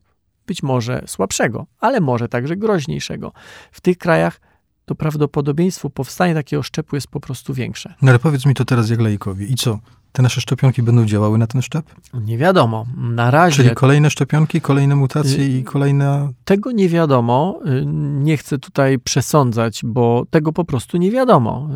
być 0.47 0.62
może 0.62 1.03
słabszego, 1.07 1.66
ale 1.79 2.01
może 2.01 2.29
także 2.29 2.57
groźniejszego. 2.57 3.33
W 3.73 3.81
tych 3.81 3.99
krajach 3.99 4.40
to 4.85 4.95
prawdopodobieństwo 4.95 5.90
powstania 5.90 6.35
takiego 6.35 6.62
szczepu 6.62 6.97
jest 6.97 7.09
po 7.09 7.21
prostu 7.21 7.55
większe. 7.55 7.95
No 8.03 8.11
ale 8.11 8.19
powiedz 8.19 8.47
mi 8.47 8.55
to 8.55 8.64
teraz 8.64 8.90
jak 8.90 9.01
laikowi. 9.01 9.53
I 9.53 9.55
co? 9.55 9.79
Te 10.12 10.23
nasze 10.23 10.40
szczepionki 10.40 10.83
będą 10.83 11.07
działały 11.07 11.38
na 11.38 11.46
ten 11.46 11.62
szczep? 11.62 11.87
Nie 12.14 12.38
wiadomo. 12.38 12.87
Na 12.96 13.31
razie. 13.31 13.57
Czyli 13.57 13.75
kolejne 13.75 14.11
szczepionki, 14.11 14.61
kolejne 14.61 14.96
mutacje 14.96 15.59
i 15.59 15.64
kolejne. 15.64 16.33
Tego 16.44 16.73
nie 16.73 16.88
wiadomo. 16.88 17.61
Y, 17.66 17.85
nie 18.23 18.37
chcę 18.37 18.59
tutaj 18.59 18.99
przesądzać, 18.99 19.81
bo 19.85 20.25
tego 20.31 20.53
po 20.53 20.64
prostu 20.64 20.96
nie 20.96 21.11
wiadomo. 21.11 21.68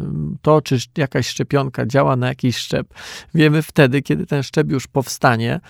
To, 0.43 0.63
czy 0.63 0.79
jakaś 0.99 1.29
szczepionka 1.29 1.87
działa 1.87 2.17
na 2.17 2.29
jakiś 2.29 2.57
szczep, 2.57 2.87
wiemy 3.35 3.63
wtedy, 3.63 4.03
kiedy 4.03 4.27
ten 4.27 4.43
szczep 4.43 4.71
już 4.71 4.87
powstanie. 4.87 5.61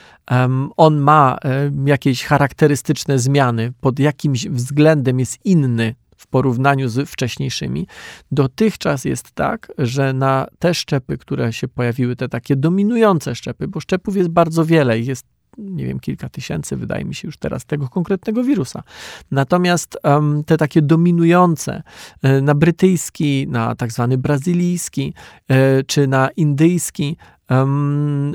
On 0.76 0.96
ma 0.96 1.38
jakieś 1.86 2.24
charakterystyczne 2.24 3.18
zmiany, 3.18 3.72
pod 3.80 3.98
jakimś 3.98 4.46
względem 4.46 5.20
jest 5.20 5.46
inny 5.46 5.94
w 6.24 6.26
porównaniu 6.26 6.88
z 6.88 7.10
wcześniejszymi. 7.10 7.86
Dotychczas 8.32 9.04
jest 9.04 9.32
tak, 9.32 9.72
że 9.78 10.12
na 10.12 10.46
te 10.58 10.74
szczepy, 10.74 11.18
które 11.18 11.52
się 11.52 11.68
pojawiły, 11.68 12.16
te 12.16 12.28
takie 12.28 12.56
dominujące 12.56 13.34
szczepy, 13.34 13.68
bo 13.68 13.80
szczepów 13.80 14.16
jest 14.16 14.28
bardzo 14.28 14.64
wiele, 14.64 14.98
jest 14.98 15.26
nie 15.58 15.86
wiem, 15.86 16.00
kilka 16.00 16.28
tysięcy, 16.28 16.76
wydaje 16.76 17.04
mi 17.04 17.14
się 17.14 17.28
już 17.28 17.36
teraz, 17.36 17.64
tego 17.64 17.88
konkretnego 17.88 18.44
wirusa. 18.44 18.82
Natomiast 19.30 19.98
um, 20.04 20.44
te 20.44 20.56
takie 20.56 20.82
dominujące 20.82 21.82
e, 22.22 22.40
na 22.40 22.54
brytyjski, 22.54 23.46
na 23.48 23.74
tak 23.74 23.92
zwany 23.92 24.18
brazylijski, 24.18 25.14
e, 25.48 25.82
czy 25.82 26.06
na 26.06 26.28
indyjski, 26.36 27.16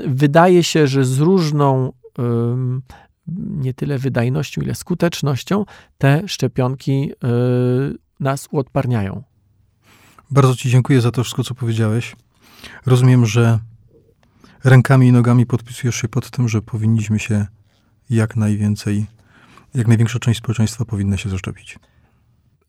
wydaje 0.07 0.63
się, 0.63 0.87
że 0.87 1.05
z 1.05 1.19
różną 1.19 1.93
nie 3.37 3.73
tyle 3.73 3.97
wydajnością, 3.97 4.61
ile 4.61 4.75
skutecznością 4.75 5.65
te 5.97 6.27
szczepionki 6.27 7.11
y, 7.11 7.97
nas 8.19 8.47
uodparniają. 8.51 9.23
Bardzo 10.31 10.55
Ci 10.55 10.69
dziękuję 10.69 11.01
za 11.01 11.11
to 11.11 11.23
wszystko, 11.23 11.43
co 11.43 11.55
powiedziałeś. 11.55 12.15
Rozumiem, 12.85 13.25
że 13.25 13.59
rękami 14.63 15.07
i 15.07 15.11
nogami 15.11 15.45
podpisujesz 15.45 15.95
się 15.95 16.07
pod 16.07 16.29
tym, 16.29 16.49
że 16.49 16.61
powinniśmy 16.61 17.19
się 17.19 17.45
jak 18.09 18.35
najwięcej, 18.35 19.05
jak 19.73 19.87
największa 19.87 20.19
część 20.19 20.39
społeczeństwa 20.39 20.85
powinna 20.85 21.17
się 21.17 21.29
zaszczepić. 21.29 21.79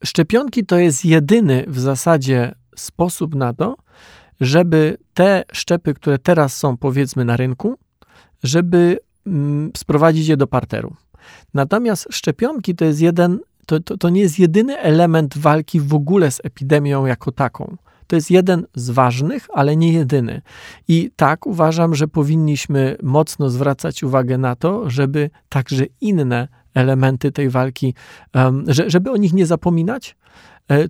Szczepionki 0.05 0.67
to 0.67 0.79
jest 0.79 1.05
jedyny 1.05 1.65
w 1.69 1.81
zasadzie 1.81 2.55
sposób 2.77 3.35
na 3.35 3.55
to, 3.55 3.77
żeby 4.41 4.97
te 5.15 5.45
szczepy, 5.53 5.95
które 5.95 6.19
teraz 6.19 6.57
są 6.57 6.77
powiedzmy 6.77 7.25
na 7.25 7.37
rynku, 7.37 7.79
żeby 8.43 8.99
sprowadzić 9.77 10.29
je 10.29 10.37
do 10.37 10.47
parteru. 10.47 10.95
Natomiast 11.55 12.09
szczepionki 12.11 12.75
to 12.75 12.85
jest 12.85 13.01
jeden, 13.01 13.39
to, 13.67 13.81
to, 13.81 13.97
to 13.97 14.09
nie 14.09 14.21
jest 14.21 14.39
jedyny 14.39 14.79
element 14.79 15.39
walki 15.39 15.81
w 15.81 15.95
ogóle 15.95 16.31
z 16.31 16.41
epidemią 16.45 17.07
jako 17.07 17.33
taką. 17.33 17.77
To 18.07 18.17
jest 18.17 18.31
jeden 18.31 18.67
z 18.75 18.91
ważnych, 18.91 19.49
ale 19.55 19.77
nie 19.77 19.93
jedyny. 19.93 20.43
I 20.89 21.11
tak 21.17 21.47
uważam, 21.47 21.95
że 21.95 22.09
powinniśmy 22.09 22.97
mocno 23.03 23.51
zwracać 23.51 24.03
uwagę 24.03 24.39
na 24.39 24.57
to, 24.57 24.91
żeby 24.91 25.31
także 25.49 25.85
inne 26.01 26.49
elementy 26.75 27.33
tej 27.33 27.51
walki, 27.51 27.95
że, 28.67 28.91
żeby 28.91 29.11
o 29.11 29.17
nich 29.17 29.33
nie 29.33 29.47
zapominać, 29.47 30.17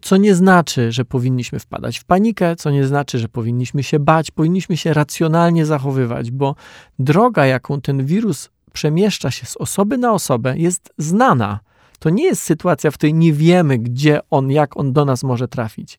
co 0.03 0.17
nie 0.17 0.35
znaczy, 0.35 0.93
że 0.93 1.05
powinniśmy 1.05 1.59
wpadać 1.59 1.99
w 1.99 2.05
panikę, 2.05 2.57
co 2.57 2.71
nie 2.71 2.87
znaczy, 2.87 3.19
że 3.19 3.29
powinniśmy 3.29 3.83
się 3.83 3.99
bać, 3.99 4.31
powinniśmy 4.31 4.77
się 4.77 4.95
racjonalnie 4.95 5.67
zachowywać, 5.67 6.31
bo 6.31 6.55
droga, 6.99 7.47
jaką 7.47 7.81
ten 7.81 8.05
wirus 8.07 8.51
przemieszcza 8.73 9.31
się 9.31 9.47
z 9.47 9.57
osoby 9.57 9.99
na 9.99 10.13
osobę, 10.13 10.59
jest 10.59 10.93
znana. 10.99 11.61
To 12.01 12.11
nie 12.11 12.25
jest 12.25 12.43
sytuacja, 12.43 12.91
w 12.91 12.95
której 12.95 13.15
nie 13.15 13.33
wiemy, 13.33 13.79
gdzie 13.79 14.21
on, 14.31 14.51
jak 14.51 14.77
on 14.77 14.93
do 14.93 15.05
nas 15.05 15.23
może 15.23 15.49
trafić. 15.49 15.99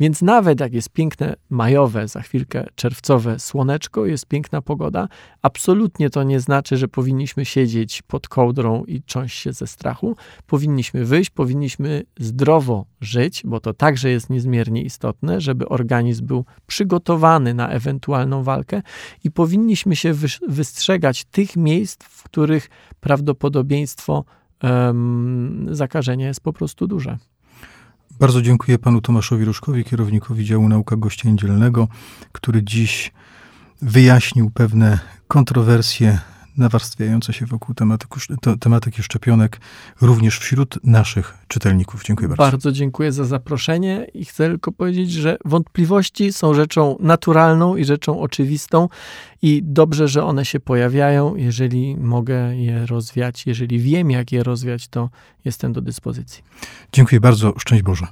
Więc 0.00 0.22
nawet 0.22 0.60
jak 0.60 0.72
jest 0.72 0.88
piękne 0.88 1.34
majowe, 1.50 2.08
za 2.08 2.20
chwilkę 2.20 2.66
czerwcowe 2.74 3.38
słoneczko, 3.38 4.06
jest 4.06 4.26
piękna 4.26 4.62
pogoda, 4.62 5.08
absolutnie 5.42 6.10
to 6.10 6.22
nie 6.22 6.40
znaczy, 6.40 6.76
że 6.76 6.88
powinniśmy 6.88 7.44
siedzieć 7.44 8.02
pod 8.02 8.28
kołdrą 8.28 8.84
i 8.84 9.02
cząść 9.02 9.38
się 9.38 9.52
ze 9.52 9.66
strachu. 9.66 10.16
Powinniśmy 10.46 11.04
wyjść, 11.04 11.30
powinniśmy 11.30 12.02
zdrowo 12.18 12.86
żyć, 13.00 13.42
bo 13.44 13.60
to 13.60 13.74
także 13.74 14.10
jest 14.10 14.30
niezmiernie 14.30 14.82
istotne, 14.82 15.40
żeby 15.40 15.68
organizm 15.68 16.26
był 16.26 16.44
przygotowany 16.66 17.54
na 17.54 17.68
ewentualną 17.68 18.42
walkę 18.42 18.82
i 19.24 19.30
powinniśmy 19.30 19.96
się 19.96 20.14
wystrzegać 20.48 21.24
tych 21.24 21.56
miejsc, 21.56 22.04
w 22.04 22.22
których 22.22 22.70
prawdopodobieństwo 23.00 24.24
zakażenie 25.70 26.24
jest 26.24 26.40
po 26.40 26.52
prostu 26.52 26.86
duże. 26.86 27.18
Bardzo 28.20 28.42
dziękuję 28.42 28.78
panu 28.78 29.00
Tomaszowi 29.00 29.44
Różkowi, 29.44 29.84
kierownikowi 29.84 30.44
działu 30.44 30.68
nauka 30.68 30.96
gościa 30.96 31.28
dzielnego, 31.34 31.88
który 32.32 32.62
dziś 32.62 33.12
wyjaśnił 33.82 34.50
pewne 34.50 34.98
kontrowersje 35.28 36.18
nawarstwiające 36.56 37.32
się 37.32 37.46
wokół 37.46 37.74
tematyku, 37.74 38.20
tematyki 38.60 39.02
szczepionek 39.02 39.60
również 40.00 40.38
wśród 40.38 40.78
naszych 40.84 41.38
czytelników. 41.48 42.04
Dziękuję 42.04 42.28
bardzo. 42.28 42.42
Bardzo 42.42 42.72
dziękuję 42.72 43.12
za 43.12 43.24
zaproszenie 43.24 44.06
i 44.14 44.24
chcę 44.24 44.48
tylko 44.48 44.72
powiedzieć, 44.72 45.12
że 45.12 45.36
wątpliwości 45.44 46.32
są 46.32 46.54
rzeczą 46.54 46.96
naturalną 47.00 47.76
i 47.76 47.84
rzeczą 47.84 48.20
oczywistą 48.20 48.88
i 49.42 49.62
dobrze, 49.64 50.08
że 50.08 50.24
one 50.24 50.44
się 50.44 50.60
pojawiają. 50.60 51.36
Jeżeli 51.36 51.96
mogę 51.96 52.56
je 52.56 52.86
rozwiać, 52.86 53.46
jeżeli 53.46 53.78
wiem, 53.78 54.10
jak 54.10 54.32
je 54.32 54.42
rozwiać, 54.42 54.88
to 54.88 55.10
jestem 55.44 55.72
do 55.72 55.80
dyspozycji. 55.80 56.42
Dziękuję 56.92 57.20
bardzo. 57.20 57.54
Szczęść 57.58 57.82
Boże. 57.82 58.06